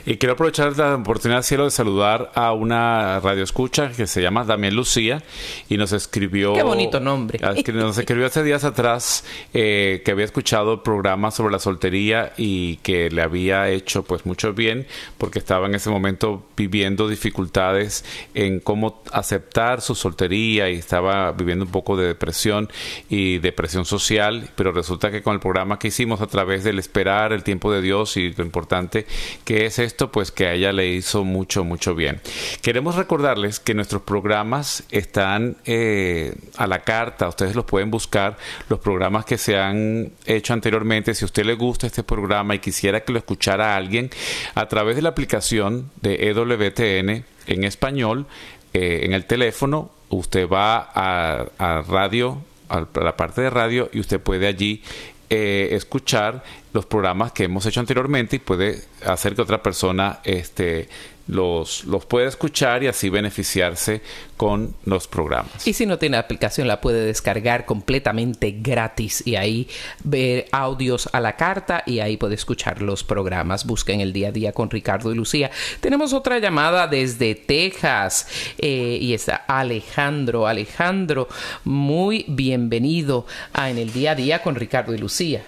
[0.05, 4.43] Y quiero aprovechar la oportunidad, cielo, de saludar a una radio escucha que se llama
[4.43, 5.23] Damián Lucía
[5.67, 6.53] y nos escribió.
[6.53, 7.39] Qué bonito nombre.
[7.43, 12.33] Ah, nos escribió hace días atrás eh, que había escuchado el programa sobre la soltería
[12.37, 14.87] y que le había hecho pues mucho bien
[15.17, 21.65] porque estaba en ese momento viviendo dificultades en cómo aceptar su soltería y estaba viviendo
[21.65, 22.69] un poco de depresión
[23.09, 27.33] y depresión social, pero resulta que con el programa que hicimos a través del esperar
[27.33, 29.05] el tiempo de Dios y lo importante
[29.49, 30.11] ¿Qué es esto?
[30.11, 32.21] Pues que a ella le hizo mucho, mucho bien.
[32.61, 38.37] Queremos recordarles que nuestros programas están eh, a la carta, ustedes los pueden buscar,
[38.69, 41.15] los programas que se han hecho anteriormente.
[41.15, 44.11] Si a usted le gusta este programa y quisiera que lo escuchara alguien,
[44.53, 48.27] a través de la aplicación de EWTN en español,
[48.75, 52.37] eh, en el teléfono, usted va a, radio,
[52.69, 54.83] a la parte de radio y usted puede allí
[55.29, 60.89] eh, escuchar los programas que hemos hecho anteriormente y puede hacer que otra persona este,
[61.29, 64.01] los, los puede escuchar y así beneficiarse
[64.35, 65.67] con los programas.
[65.67, 69.69] Y si no tiene aplicación, la puede descargar completamente gratis y ahí
[70.03, 73.65] ver audios a la carta y ahí puede escuchar los programas.
[73.65, 75.51] Busquen el día a día con Ricardo y Lucía.
[75.81, 80.47] Tenemos otra llamada desde Texas eh, y está Alejandro.
[80.47, 81.27] Alejandro,
[81.63, 85.43] muy bienvenido a En el día a día con Ricardo y Lucía.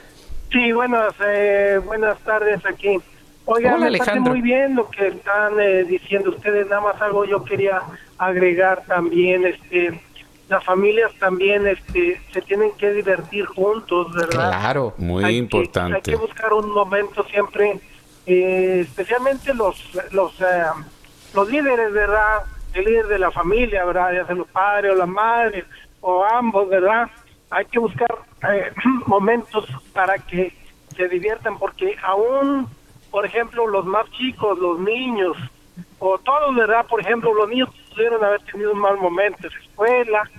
[0.51, 2.99] Sí, buenas, eh, buenas tardes aquí.
[3.45, 7.43] Oiga, me parece muy bien lo que están eh, diciendo ustedes, nada más algo yo
[7.43, 7.81] quería
[8.17, 9.99] agregar también, este,
[10.47, 14.49] las familias también este, se tienen que divertir juntos, ¿verdad?
[14.49, 15.95] Claro, muy importante.
[15.95, 17.79] hay que buscar un momento siempre,
[18.25, 19.81] eh, especialmente los,
[20.11, 20.65] los, eh,
[21.33, 22.43] los líderes, ¿verdad?
[22.73, 24.13] El líder de la familia, ¿verdad?
[24.13, 25.65] Ya sea los padres o las madres,
[26.01, 27.09] o ambos, ¿verdad?
[27.49, 28.09] Hay que buscar
[29.07, 30.53] momentos para que
[30.95, 32.67] se diviertan, porque aún
[33.11, 35.37] por ejemplo, los más chicos, los niños,
[35.99, 36.85] o todos, ¿verdad?
[36.87, 40.29] Por ejemplo, los niños pudieron haber tenido un mal momento en escuela,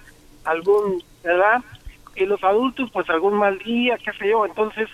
[0.44, 1.62] algún, ¿verdad?
[2.16, 4.44] Y los adultos, pues algún mal día, qué sé yo.
[4.46, 4.88] Entonces,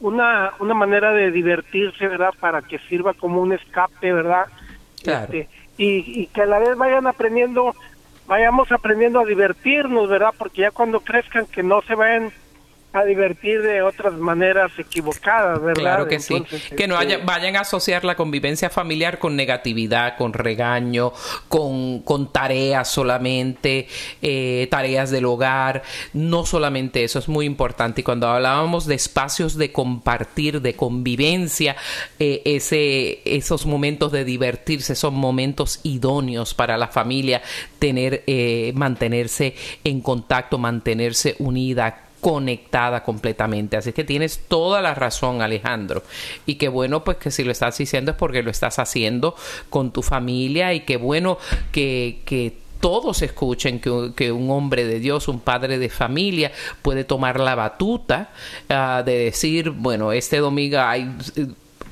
[0.00, 2.34] una, una manera de divertirse, ¿verdad?
[2.38, 4.46] Para que sirva como un escape, ¿verdad?
[5.02, 5.32] Claro.
[5.32, 7.74] Este, y, y que a la vez vayan aprendiendo,
[8.26, 10.34] vayamos aprendiendo a divertirnos, ¿verdad?
[10.36, 12.32] Porque ya cuando crezcan, que no se vayan
[12.92, 15.80] a divertir de otras maneras equivocadas, ¿verdad?
[15.80, 16.42] Claro que sí.
[16.76, 21.12] Que no haya, vayan a asociar la convivencia familiar con negatividad, con regaño,
[21.48, 23.86] con, con tareas solamente,
[24.22, 25.82] eh, tareas del hogar.
[26.14, 28.00] No solamente eso, es muy importante.
[28.00, 31.76] Y cuando hablábamos de espacios de compartir, de convivencia,
[32.18, 37.40] eh, ese, esos momentos de divertirse son momentos idóneos para la familia
[37.78, 43.76] tener, eh, mantenerse en contacto, mantenerse unida conectada completamente.
[43.76, 46.02] Así que tienes toda la razón, Alejandro.
[46.46, 49.34] Y qué bueno, pues que si lo estás diciendo es porque lo estás haciendo
[49.68, 51.38] con tu familia y qué bueno
[51.72, 56.50] que, que todos escuchen que, que, un hombre de Dios, un padre de familia,
[56.82, 58.30] puede tomar la batuta
[58.68, 61.14] uh, de decir, bueno, este domingo hay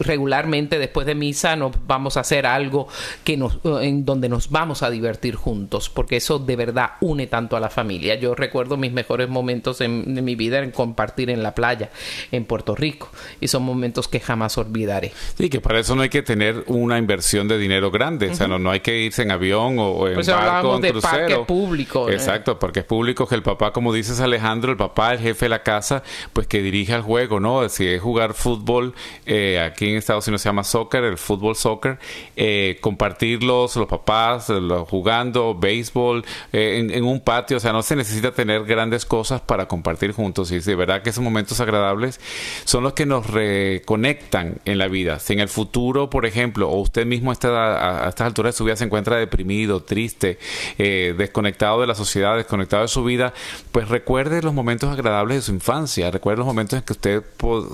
[0.00, 2.88] regularmente después de misa nos vamos a hacer algo
[3.24, 7.56] que nos, en donde nos vamos a divertir juntos, porque eso de verdad une tanto
[7.56, 8.14] a la familia.
[8.16, 11.90] Yo recuerdo mis mejores momentos en, mi vida en compartir en la playa
[12.32, 15.12] en Puerto Rico y son momentos que jamás olvidaré.
[15.36, 18.48] Sí, que para eso no hay que tener una inversión de dinero grande, o sea,
[18.48, 21.10] no, no, hay que irse en avión o en pues barco, en de crucero.
[21.10, 22.10] Parque público.
[22.10, 25.50] Exacto, porque es público que el papá, como dices Alejandro, el papá, el jefe de
[25.50, 27.68] la casa, pues que dirige el juego, ¿no?
[27.68, 28.94] Si es jugar fútbol
[29.26, 31.98] eh, aquí en Estados Unidos se llama soccer, el fútbol soccer,
[32.36, 37.96] eh, compartirlos, los papás los, jugando, béisbol, eh, en, un patio, o sea, no se
[37.96, 40.50] necesita tener grandes cosas para compartir juntos.
[40.52, 42.20] Y de verdad que esos momentos agradables
[42.64, 45.18] son los que nos reconectan en la vida.
[45.18, 48.64] Si en el futuro, por ejemplo, o usted mismo está a, estas alturas de su
[48.64, 50.38] vida se encuentra deprimido, triste,
[50.78, 53.32] eh, desconectado de la sociedad, desconectado de su vida,
[53.72, 57.22] pues recuerde los momentos agradables de su infancia, recuerde los momentos en que usted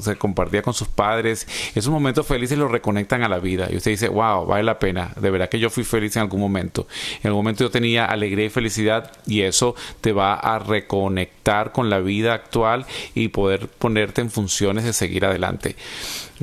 [0.01, 3.69] se compartía con sus padres, esos momentos felices lo reconectan a la vida.
[3.71, 5.13] Y usted dice, wow, vale la pena.
[5.17, 6.87] De verdad que yo fui feliz en algún momento.
[7.23, 11.91] En algún momento yo tenía alegría y felicidad y eso te va a reconectar con
[11.91, 15.77] la vida actual y poder ponerte en funciones de seguir adelante.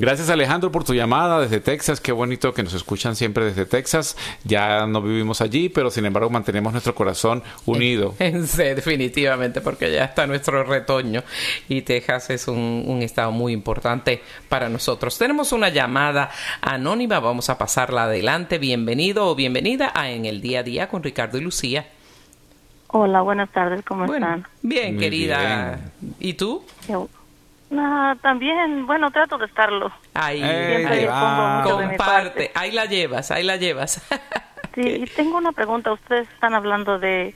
[0.02, 2.00] Gracias Alejandro por tu llamada desde Texas.
[2.00, 4.16] Qué bonito que nos escuchan siempre desde Texas.
[4.42, 8.16] Ya no vivimos allí, pero sin embargo mantenemos nuestro corazón unido.
[8.42, 11.22] Sí, definitivamente, porque ya está nuestro retoño
[11.68, 15.16] y Texas es un, un estado muy importante para nosotros.
[15.16, 16.30] Tenemos una llamada
[16.60, 18.58] anónima, vamos a pasarla adelante.
[18.58, 21.86] Bienvenido o bienvenida a En el Día a Día con Ricardo y Lucía.
[22.88, 24.48] Hola, buenas tardes, ¿cómo están?
[24.62, 25.78] Bien, querida.
[26.18, 26.64] ¿Y tú?
[27.74, 29.90] Ah, también, bueno, trato de estarlo.
[30.14, 31.06] Ahí, de mi
[31.66, 32.50] comparte, parte.
[32.54, 34.02] ahí la llevas, ahí la llevas.
[34.74, 35.92] Sí, y tengo una pregunta.
[35.92, 37.34] Ustedes están hablando de,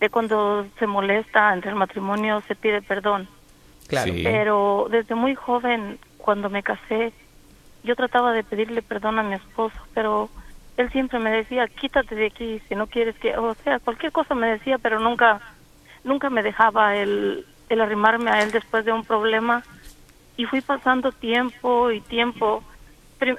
[0.00, 3.28] de cuando se molesta entre el matrimonio, se pide perdón.
[3.86, 4.12] Claro.
[4.12, 4.22] Sí.
[4.24, 7.12] Pero desde muy joven, cuando me casé,
[7.84, 10.28] yo trataba de pedirle perdón a mi esposo, pero
[10.76, 14.34] él siempre me decía, quítate de aquí si no quieres que, o sea, cualquier cosa
[14.34, 15.40] me decía, pero nunca,
[16.02, 19.62] nunca me dejaba el, el arrimarme a él después de un problema.
[20.36, 22.62] Y fui pasando tiempo y tiempo.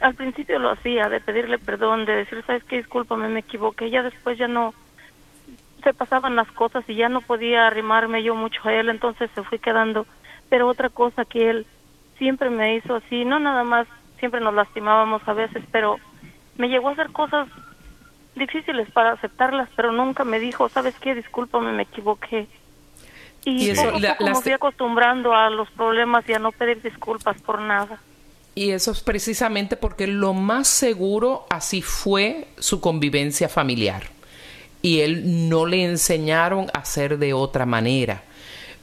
[0.02, 3.90] Al principio lo hacía, de pedirle perdón, de decir, sabes qué, discúlpame, me equivoqué.
[3.90, 4.74] Ya después ya no,
[5.84, 9.44] se pasaban las cosas y ya no podía arrimarme yo mucho a él, entonces se
[9.44, 10.06] fui quedando.
[10.50, 11.66] Pero otra cosa que él
[12.18, 13.88] siempre me hizo así, no nada más,
[14.20, 15.98] siempre nos lastimábamos a veces, pero
[16.58, 17.48] me llegó a hacer cosas
[18.36, 21.16] difíciles para aceptarlas, pero nunca me dijo, ¿sabes qué?
[21.16, 22.48] Discúlpame, me equivoqué.
[23.46, 26.82] Y, Y eso, poco la- las- fui acostumbrando a los problemas y a no pedir
[26.82, 28.00] disculpas por nada.
[28.56, 34.04] Y eso es precisamente porque lo más seguro así fue su convivencia familiar.
[34.82, 38.24] Y él no le enseñaron a hacer de otra manera.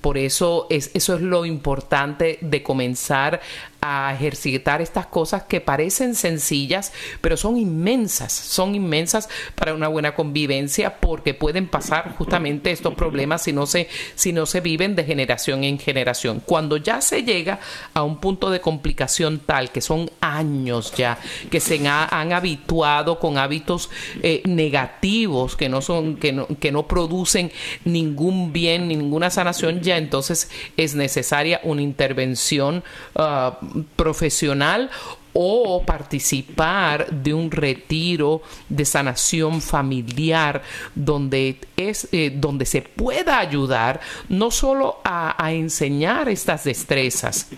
[0.01, 3.41] Por eso es, eso es lo importante de comenzar
[3.81, 10.15] a ejercitar estas cosas que parecen sencillas, pero son inmensas, son inmensas para una buena
[10.15, 15.05] convivencia porque pueden pasar justamente estos problemas si no se, si no se viven de
[15.05, 16.43] generación en generación.
[16.45, 17.61] Cuando ya se llega
[17.95, 21.19] a un punto de complicación tal que son años ya
[21.51, 23.91] que se han habituado con hábitos
[24.23, 27.51] eh, negativos que no son, que no, que no producen
[27.85, 32.83] ningún bien, ninguna sanación, ya entonces es necesaria una intervención
[33.15, 33.53] uh,
[33.97, 34.91] profesional
[35.33, 40.63] o participar de un retiro de sanación familiar
[40.95, 47.49] donde es eh, donde se pueda ayudar no solo a, a enseñar estas destrezas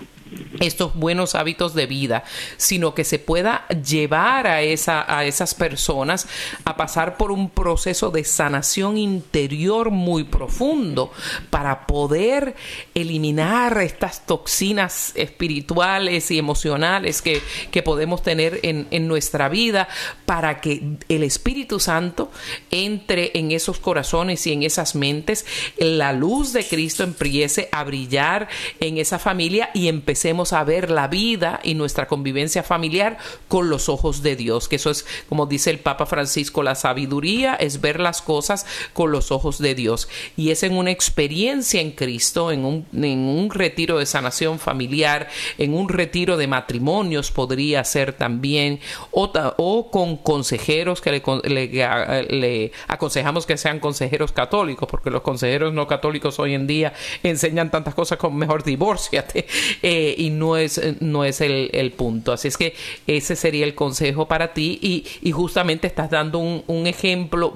[0.60, 2.24] estos buenos hábitos de vida,
[2.56, 6.26] sino que se pueda llevar a, esa, a esas personas
[6.64, 11.12] a pasar por un proceso de sanación interior muy profundo
[11.50, 12.54] para poder
[12.94, 17.42] eliminar estas toxinas espirituales y emocionales que,
[17.82, 19.88] podemos tener en, nuestra vida
[20.24, 22.30] para que el Espíritu Santo
[22.70, 25.44] entre en esos corazones y en esas mentes,
[25.78, 29.88] la luz de Cristo empiece a brillar en esa familia y
[30.22, 33.18] empecemos a ver la vida y nuestra convivencia familiar
[33.48, 37.56] con los ojos de Dios, que eso es, como dice el Papa Francisco, la sabiduría
[37.56, 40.08] es ver las cosas con los ojos de Dios.
[40.36, 45.28] Y es en una experiencia en Cristo, en un, en un retiro de sanación familiar,
[45.58, 48.78] en un retiro de matrimonios podría ser también,
[49.10, 55.88] o, o con consejeros que le, aconsejamos que sean consejeros católicos, porque los consejeros no
[55.88, 56.92] católicos hoy en día
[57.24, 59.46] enseñan tantas cosas como mejor divórciate
[59.82, 62.32] eh, y no es, no es el, el, punto.
[62.32, 62.74] Así es que
[63.06, 67.54] ese sería el consejo para ti y, y justamente estás dando un, ejemplo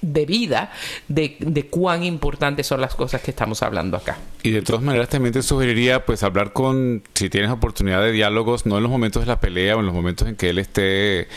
[0.00, 0.72] de vida
[1.08, 4.18] de, de cuán importantes son las cosas que estamos hablando acá.
[4.42, 8.64] Y de todas maneras también te sugeriría pues hablar con, si tienes oportunidad de diálogos,
[8.64, 11.28] no en los momentos de la pelea o en los momentos en que él esté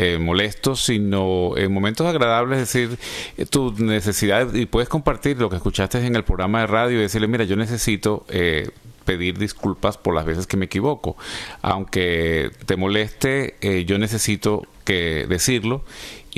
[0.00, 2.98] eh, molesto, sino en momentos agradables, es decir,
[3.36, 7.02] eh, tu necesidad, y puedes compartir lo que escuchaste en el programa de radio y
[7.02, 8.70] decirle, mira, yo necesito eh,
[9.04, 11.16] pedir disculpas por las veces que me equivoco.
[11.62, 15.82] Aunque te moleste, eh, yo necesito que decirlo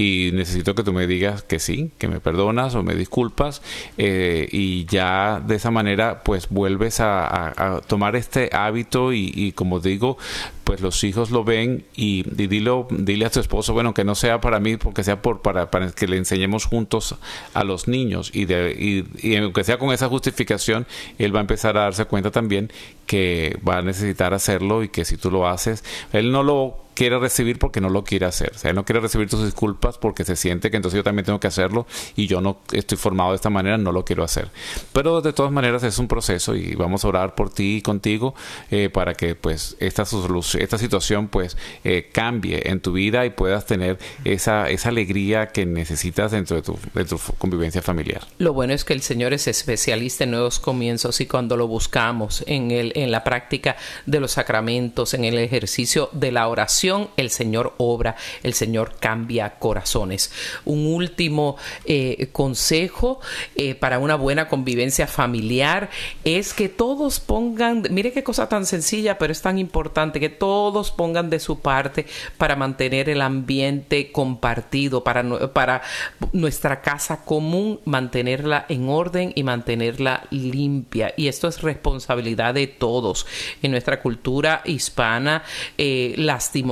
[0.00, 3.60] y necesito que tú me digas que sí, que me perdonas o me disculpas
[3.98, 10.16] eh, y ya de esa manera pues vuelves a, tomar este hábito y, como digo
[10.64, 14.40] pues los hijos lo ven y, dilo, dile a tu esposo bueno que no sea
[14.40, 17.16] para mí porque sea por para, para que le enseñemos juntos
[17.52, 20.86] a los niños y, de, y, y aunque sea con esa justificación
[21.18, 22.72] él va a empezar a darse cuenta también
[23.04, 25.84] que va a necesitar hacerlo y que si tú lo haces
[26.14, 28.52] él no lo quiere recibir porque no lo quiere hacer.
[28.54, 31.24] O sea, él no quiere recibir tus disculpas porque se siente que entonces yo también
[31.24, 34.50] tengo que hacerlo y yo no estoy formado de esta manera, no lo quiero hacer.
[34.92, 38.34] Pero de todas maneras es un proceso y vamos a orar por ti y contigo
[38.70, 40.02] eh, para que pues esta,
[40.58, 45.64] esta situación pues eh, cambie en tu vida y puedas tener esa, esa alegría que
[45.64, 48.26] necesitas dentro de tu, de tu convivencia familiar.
[48.36, 52.44] Lo bueno es que el Señor es especialista en nuevos comienzos y cuando lo buscamos
[52.46, 57.30] en, el, en la práctica de los sacramentos, en el ejercicio de la oración, el
[57.30, 60.32] Señor obra, el Señor cambia corazones.
[60.64, 63.20] Un último eh, consejo
[63.56, 65.90] eh, para una buena convivencia familiar
[66.24, 70.90] es que todos pongan, mire qué cosa tan sencilla, pero es tan importante, que todos
[70.90, 75.22] pongan de su parte para mantener el ambiente compartido, para,
[76.32, 81.14] nuestra casa común, mantenerla en orden y mantenerla limpia.
[81.16, 83.26] Y esto es responsabilidad de todos.
[83.62, 85.42] En nuestra cultura hispana,
[85.78, 86.14] eh,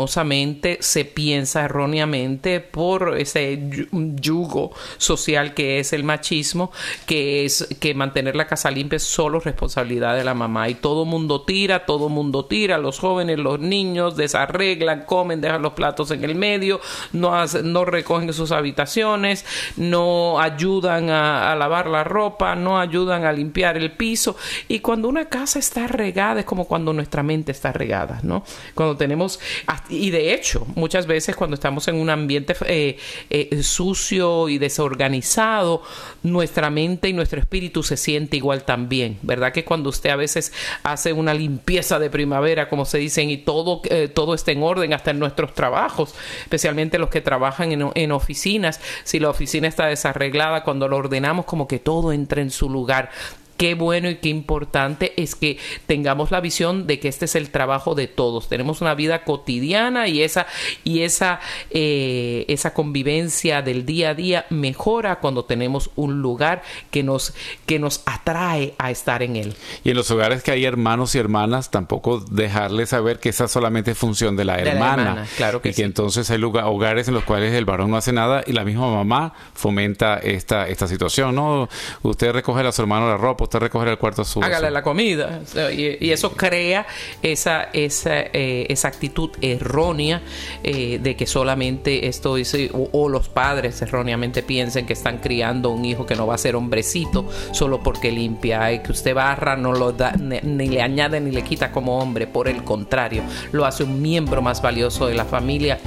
[0.07, 3.59] se piensa erróneamente por ese
[3.93, 6.71] yugo social que es el machismo,
[7.07, 10.69] que es que mantener la casa limpia es solo responsabilidad de la mamá.
[10.69, 15.73] Y todo mundo tira, todo mundo tira, los jóvenes, los niños desarreglan, comen, dejan los
[15.73, 16.81] platos en el medio,
[17.13, 17.33] no,
[17.65, 19.45] no recogen sus habitaciones,
[19.77, 24.37] no ayudan a, a lavar la ropa, no ayudan a limpiar el piso.
[24.69, 28.45] Y cuando una casa está regada es como cuando nuestra mente está regada, ¿no?
[28.75, 29.41] Cuando tenemos
[29.89, 32.99] y de hecho, muchas veces cuando estamos en un ambiente eh,
[33.31, 35.83] eh, sucio y desorganizado,
[36.23, 39.53] nuestra mente y nuestro espíritu se siente igual también, ¿verdad?
[39.53, 43.81] Que cuando usted a veces hace una limpieza de primavera, como se dicen, y todo,
[43.91, 48.13] eh, todo está en orden, hasta en nuestros trabajos, especialmente los que trabajan en, en
[48.13, 52.69] oficinas, si la oficina está desarreglada, cuando lo ordenamos, como que todo entra en su
[52.69, 53.11] lugar
[53.59, 57.51] qué bueno y qué importante es que tengamos la visión de que este es el
[57.51, 58.49] trabajo de todos.
[58.49, 60.47] Tenemos una vida cotidiana y esa,
[60.85, 61.41] y esa,
[61.71, 67.35] eh, esa convivencia del día a día mejora cuando tenemos un lugar que nos,
[67.67, 69.55] que nos atrae a estar en él.
[69.83, 73.91] Y en los hogares que hay hermanos y hermanas, tampoco dejarles saber que esa solamente
[73.91, 75.27] es función de la hermana.
[75.37, 78.45] claro que y que entonces hay hogares en los cuales el varón no hace nada
[78.47, 81.69] y la misma mamá fomenta esta, esta situación, ¿no?
[82.03, 84.43] Usted recoge a su hermano la ropa, usted recoge el cuarto su...
[84.43, 85.41] Hágale la comida.
[85.73, 86.87] Y, eso crea
[87.23, 90.21] esa, esa, eh, esa actitud errónea
[90.63, 95.85] eh, de que solamente esto es, o, los padres erróneamente piensen que están criando un
[95.87, 99.73] hijo que no va a ser hombrecito solo porque limpia, y que usted barra no
[99.73, 103.23] lo da, ni, le añade ni le quita como hombre, por el contrario,
[103.53, 105.79] lo hace un miembro más valioso de la familia.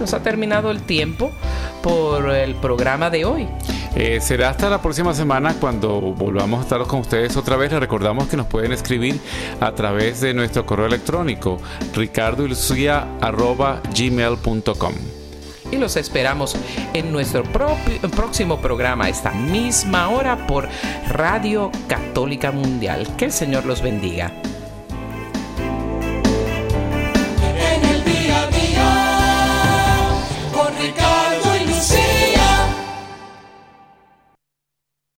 [0.00, 1.30] Nos ha terminado el tiempo
[1.82, 3.46] por el programa de hoy.
[3.96, 7.70] Eh, será hasta la próxima semana cuando volvamos a estar con ustedes otra vez.
[7.70, 9.20] Les recordamos que nos pueden escribir
[9.60, 11.58] a través de nuestro correo electrónico
[11.94, 14.94] ricardoilucia.gmail.com
[15.70, 16.56] y los esperamos
[16.92, 20.68] en nuestro próximo programa esta misma hora por
[21.08, 23.06] Radio Católica Mundial.
[23.16, 24.32] Que el Señor los bendiga.